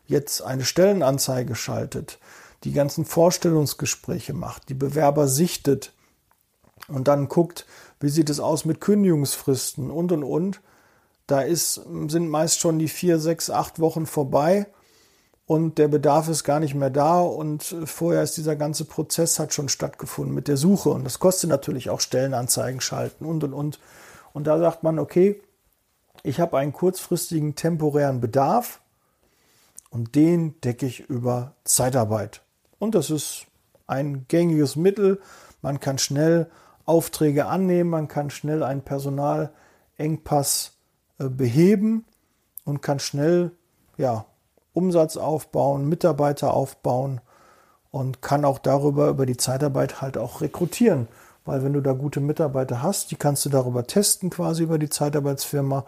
jetzt 0.07 0.43
eine 0.43 0.65
Stellenanzeige 0.65 1.55
schaltet, 1.55 2.19
die 2.65 2.73
ganzen 2.73 3.07
Vorstellungsgespräche 3.07 4.35
macht, 4.35 4.69
die 4.69 4.75
Bewerber 4.75 5.29
sichtet 5.29 5.95
und 6.89 7.09
dann 7.09 7.29
guckt, 7.29 7.65
wie 8.01 8.11
sieht 8.11 8.29
es 8.29 8.41
aus 8.41 8.65
mit 8.65 8.81
Kündigungsfristen 8.81 9.91
und 9.91 10.13
und 10.13 10.25
und. 10.25 10.61
Da 11.27 11.41
ist, 11.41 11.75
sind 12.09 12.29
meist 12.29 12.61
schon 12.61 12.79
die 12.79 12.89
vier, 12.89 13.19
sechs, 13.19 13.51
acht 13.51 13.81
Wochen 13.81 14.07
vorbei 14.07 14.67
und 15.49 15.79
der 15.79 15.89
Bedarf 15.89 16.29
ist 16.29 16.45
gar 16.45 16.61
nicht 16.61 16.75
mehr 16.75 16.91
da 16.91 17.23
und 17.23 17.75
vorher 17.87 18.23
ist 18.23 18.37
dieser 18.37 18.55
ganze 18.55 18.85
Prozess 18.85 19.39
hat 19.39 19.55
schon 19.55 19.71
stattgefunden 19.71 20.35
mit 20.35 20.47
der 20.47 20.59
Suche 20.59 20.91
und 20.91 21.05
das 21.05 21.21
kostet 21.21 21.49
natürlich 21.49 21.89
auch 21.89 22.01
Stellenanzeigen 22.01 22.83
schalten 22.83 23.25
und 23.25 23.43
und 23.43 23.55
und. 23.55 23.81
Und 24.35 24.47
da 24.47 24.59
sagt 24.59 24.83
man, 24.83 24.99
okay, 24.99 25.41
ich 26.23 26.39
habe 26.39 26.59
einen 26.59 26.75
kurzfristigen 26.75 27.55
temporären 27.55 28.21
Bedarf 28.21 28.83
und 29.89 30.15
den 30.17 30.61
decke 30.61 30.85
ich 30.85 31.09
über 31.09 31.55
Zeitarbeit. 31.65 32.43
Und 32.79 32.95
das 32.95 33.09
ist 33.09 33.47
ein 33.87 34.27
gängiges 34.29 34.77
Mittel. 34.77 35.19
Man 35.63 35.81
kann 35.81 35.97
schnell 35.97 36.51
Aufträge 36.85 37.47
annehmen, 37.47 37.89
man 37.89 38.07
kann 38.07 38.29
schnell 38.29 38.63
einen 38.63 38.83
Personalengpass 38.83 40.73
äh, 41.19 41.31
beheben 41.31 42.05
und 42.67 42.83
kann 42.83 42.99
schnell 42.99 43.53
ja, 43.97 44.27
Umsatz 44.79 45.17
aufbauen, 45.17 45.89
Mitarbeiter 45.89 46.55
aufbauen 46.55 47.21
und 47.91 48.23
kann 48.23 48.45
auch 48.45 48.59
darüber 48.59 49.09
über 49.09 49.27
die 49.27 49.37
Zeitarbeit 49.37 50.01
halt 50.01 50.17
auch 50.17 50.41
rekrutieren 50.41 51.09
weil 51.49 51.65
wenn 51.65 51.73
du 51.73 51.81
da 51.81 51.95
gute 51.95 52.21
Mitarbeiter 52.21 52.83
hast, 52.83 53.11
die 53.11 53.17
kannst 53.17 53.47
du 53.47 53.49
darüber 53.49 53.87
testen 53.87 54.29
quasi 54.29 54.65
über 54.65 54.79
die 54.79 54.91
Zeitarbeitsfirma, 54.91 55.87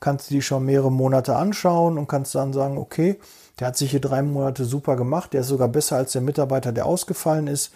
kannst 0.00 0.28
du 0.28 0.34
die 0.34 0.42
schon 0.42 0.64
mehrere 0.64 0.90
Monate 0.90 1.36
anschauen 1.36 1.96
und 1.96 2.08
kannst 2.08 2.34
dann 2.34 2.52
sagen, 2.52 2.76
okay, 2.76 3.16
der 3.60 3.68
hat 3.68 3.76
sich 3.76 3.92
hier 3.92 4.00
drei 4.00 4.22
Monate 4.22 4.64
super 4.64 4.96
gemacht, 4.96 5.32
der 5.32 5.42
ist 5.42 5.46
sogar 5.46 5.68
besser 5.68 5.94
als 5.94 6.10
der 6.10 6.22
Mitarbeiter, 6.22 6.72
der 6.72 6.86
ausgefallen 6.86 7.46
ist, 7.46 7.72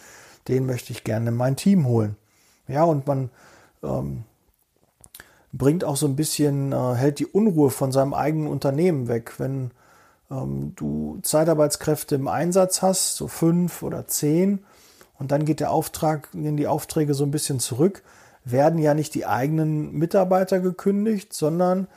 den 0.48 0.66
möchte 0.66 0.92
ich 0.92 1.04
gerne 1.04 1.28
in 1.28 1.36
mein 1.36 1.54
Team 1.54 1.86
holen. 1.86 2.16
Ja, 2.66 2.82
und 2.82 3.06
man 3.06 3.30
ähm, 3.84 4.24
bringt 5.52 5.84
auch 5.84 5.96
so 5.96 6.06
ein 6.06 6.16
bisschen, 6.16 6.72
äh, 6.72 6.94
hält 6.94 7.20
die 7.20 7.26
Unruhe 7.26 7.70
von 7.70 7.92
seinem 7.92 8.12
eigenen 8.12 8.48
Unternehmen 8.48 9.06
weg. 9.06 9.34
Wenn 9.38 9.70
ähm, 10.30 10.72
du 10.76 11.18
Zeitarbeitskräfte 11.22 12.14
im 12.14 12.28
Einsatz 12.28 12.82
hast, 12.82 13.16
so 13.16 13.28
fünf 13.28 13.82
oder 13.82 14.06
zehn, 14.06 14.64
und 15.18 15.32
dann 15.32 15.44
geht 15.44 15.60
der 15.60 15.70
Auftrag, 15.70 16.30
gehen 16.32 16.56
die 16.56 16.66
Aufträge 16.66 17.12
so 17.12 17.24
ein 17.24 17.30
bisschen 17.30 17.60
zurück, 17.60 18.02
werden 18.42 18.78
ja 18.78 18.94
nicht 18.94 19.14
die 19.14 19.26
eigenen 19.26 19.92
Mitarbeiter 19.92 20.60
gekündigt, 20.60 21.34
sondern 21.34 21.88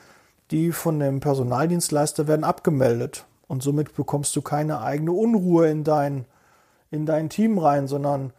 die 0.52 0.74
von 0.74 1.00
dem 1.00 1.22
Personaldienstleister 1.22 2.28
werden 2.28 2.44
abgemeldet. 2.44 3.26
Und 3.48 3.64
somit 3.64 3.96
bekommst 3.96 4.36
du 4.36 4.42
keine 4.42 4.82
eigene 4.82 5.14
Unruhe 5.14 5.70
in 5.70 5.86
dein, 5.86 6.26
in 6.92 7.06
dein 7.06 7.30
Team 7.30 7.60
rein, 7.60 7.88
sondern 7.88 8.34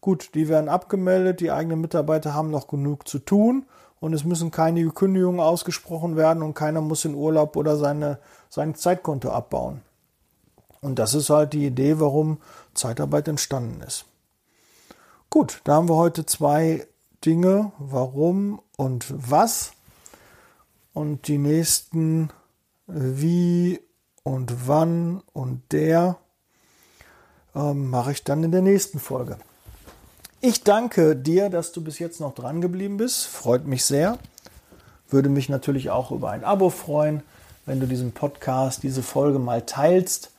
gut, 0.00 0.36
die 0.36 0.48
werden 0.48 0.68
abgemeldet, 0.68 1.40
die 1.40 1.50
eigenen 1.50 1.80
Mitarbeiter 1.80 2.32
haben 2.32 2.50
noch 2.50 2.68
genug 2.68 3.08
zu 3.08 3.18
tun 3.18 3.66
und 4.02 4.14
es 4.14 4.24
müssen 4.24 4.50
keine 4.50 4.84
Kündigungen 4.90 5.38
ausgesprochen 5.38 6.16
werden 6.16 6.42
und 6.42 6.54
keiner 6.54 6.80
muss 6.80 7.04
in 7.04 7.14
Urlaub 7.14 7.54
oder 7.54 7.76
seine, 7.76 8.18
sein 8.48 8.74
Zeitkonto 8.74 9.30
abbauen. 9.30 9.80
Und 10.80 10.98
das 10.98 11.14
ist 11.14 11.30
halt 11.30 11.52
die 11.52 11.66
Idee, 11.66 12.00
warum 12.00 12.38
Zeitarbeit 12.74 13.28
entstanden 13.28 13.80
ist. 13.80 14.04
Gut, 15.30 15.60
da 15.62 15.74
haben 15.74 15.88
wir 15.88 15.94
heute 15.94 16.26
zwei 16.26 16.84
Dinge, 17.24 17.70
warum 17.78 18.60
und 18.76 19.06
was. 19.16 19.72
Und 20.92 21.28
die 21.28 21.38
nächsten 21.38 22.30
wie 22.88 23.80
und 24.24 24.66
wann 24.66 25.22
und 25.32 25.62
der 25.70 26.16
ähm, 27.54 27.88
mache 27.88 28.10
ich 28.10 28.24
dann 28.24 28.42
in 28.42 28.50
der 28.50 28.62
nächsten 28.62 28.98
Folge. 28.98 29.38
Ich 30.44 30.64
danke 30.64 31.14
dir, 31.14 31.50
dass 31.50 31.70
du 31.70 31.84
bis 31.84 32.00
jetzt 32.00 32.20
noch 32.20 32.34
dran 32.34 32.60
geblieben 32.60 32.96
bist. 32.96 33.26
Freut 33.26 33.64
mich 33.64 33.84
sehr. 33.84 34.18
Würde 35.08 35.28
mich 35.28 35.48
natürlich 35.48 35.90
auch 35.90 36.10
über 36.10 36.30
ein 36.30 36.42
Abo 36.42 36.68
freuen, 36.68 37.22
wenn 37.64 37.78
du 37.78 37.86
diesen 37.86 38.10
Podcast, 38.10 38.82
diese 38.82 39.04
Folge 39.04 39.38
mal 39.38 39.62
teilst 39.62 40.32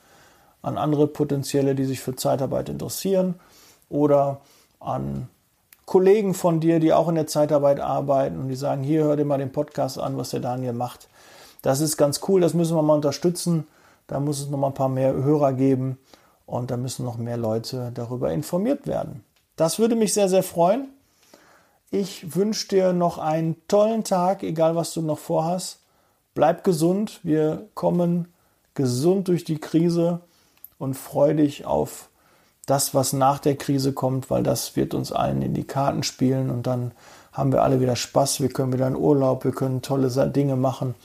an 0.62 0.78
andere 0.78 1.08
Potenzielle, 1.08 1.74
die 1.74 1.86
sich 1.86 2.02
für 2.02 2.18
Zeitarbeit 2.18 2.68
interessieren 2.68 3.36
oder 3.88 4.42
an 4.82 5.30
Kollegen 5.86 6.34
von 6.34 6.60
dir, 6.60 6.82
die 6.82 6.92
auch 6.92 7.08
in 7.08 7.16
der 7.16 7.28
Zeitarbeit 7.28 7.80
arbeiten 7.80 8.38
und 8.40 8.50
die 8.50 8.58
sagen, 8.58 8.84
hier 8.84 9.06
hör 9.06 9.16
dir 9.16 9.24
mal 9.24 9.38
den 9.38 9.54
Podcast 9.54 9.98
an, 9.98 10.18
was 10.18 10.32
der 10.32 10.42
Daniel 10.42 10.74
macht. 10.74 11.08
Das 11.62 11.80
ist 11.80 11.96
ganz 11.96 12.20
cool, 12.28 12.42
das 12.42 12.54
müssen 12.54 12.76
wir 12.76 12.82
mal 12.82 12.96
unterstützen. 12.96 13.68
Da 14.08 14.20
muss 14.20 14.42
es 14.42 14.50
noch 14.50 14.60
mal 14.60 14.68
ein 14.68 14.74
paar 14.74 14.90
mehr 14.90 15.14
Hörer 15.14 15.54
geben 15.54 15.98
und 16.46 16.72
da 16.72 16.76
müssen 16.76 17.06
noch 17.06 17.18
mehr 17.18 17.38
Leute 17.38 17.92
darüber 17.94 18.34
informiert 18.34 18.86
werden. 18.86 19.24
Das 19.56 19.80
würde 19.80 19.96
mich 19.96 20.14
sehr, 20.14 20.30
sehr 20.30 20.44
freuen. 20.44 20.90
Ich 21.92 22.36
wünsche 22.36 22.68
dir 22.70 22.92
noch 22.92 23.20
einen 23.20 23.56
tollen 23.68 24.04
Tag, 24.04 24.42
egal 24.42 24.76
was 24.76 24.94
du 24.94 25.02
noch 25.02 25.20
vorhast. 25.20 25.80
Bleib 26.34 26.64
gesund. 26.64 27.20
Wir 27.22 27.68
kommen 27.76 28.34
gesund 28.74 29.28
durch 29.28 29.44
die 29.44 29.60
Krise 29.60 30.22
und 30.80 30.96
freu 30.96 31.36
dich 31.36 31.66
auf 31.66 32.10
das, 32.66 32.96
was 32.96 33.14
nach 33.14 33.40
der 33.40 33.56
Krise 33.56 33.94
kommt, 33.94 34.32
weil 34.32 34.42
das 34.42 34.76
wird 34.76 34.96
uns 34.96 35.12
allen 35.12 35.42
in 35.44 35.54
die 35.54 35.66
Karten 35.66 36.02
spielen 36.02 36.50
und 36.50 36.66
dann 36.66 36.92
haben 37.32 37.52
wir 37.52 37.62
alle 37.62 37.80
wieder 37.80 37.96
Spaß. 37.96 38.42
Wir 38.42 38.50
können 38.50 38.74
wieder 38.74 38.88
in 38.88 38.96
Urlaub, 38.96 39.44
wir 39.44 39.52
können 39.52 39.82
tolle 39.82 40.10
Dinge 40.30 40.56
machen, 40.56 40.96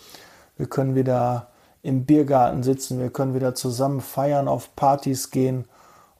wir 0.57 0.67
können 0.67 0.95
wieder 0.95 1.49
im 1.83 2.07
Biergarten 2.07 2.63
sitzen, 2.63 3.01
wir 3.01 3.11
können 3.11 3.35
wieder 3.35 3.55
zusammen 3.55 4.01
feiern, 4.01 4.49
auf 4.49 4.75
Partys 4.77 5.31
gehen 5.31 5.67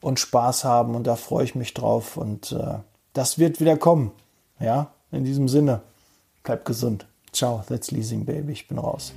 und 0.01 0.21
Spaß 0.21 0.65
haben 0.65 0.95
und 0.95 1.07
da 1.07 1.17
freue 1.17 1.45
ich 1.45 1.55
mich 1.55 1.75
drauf 1.75 2.17
und 2.17 2.53
äh, 2.53 2.79
das 3.13 3.39
wird 3.39 3.61
wieder 3.61 3.77
kommen. 3.77 4.13
Ja, 4.61 4.93
in 5.11 5.25
diesem 5.25 5.49
Sinne, 5.49 5.83
bleib 6.43 6.65
gesund. 6.65 7.07
Ciao, 7.33 7.63
that's 7.69 7.91
Leasing 7.91 8.25
Baby, 8.25 8.53
ich 8.53 8.69
bin 8.69 8.79
raus. 8.79 9.13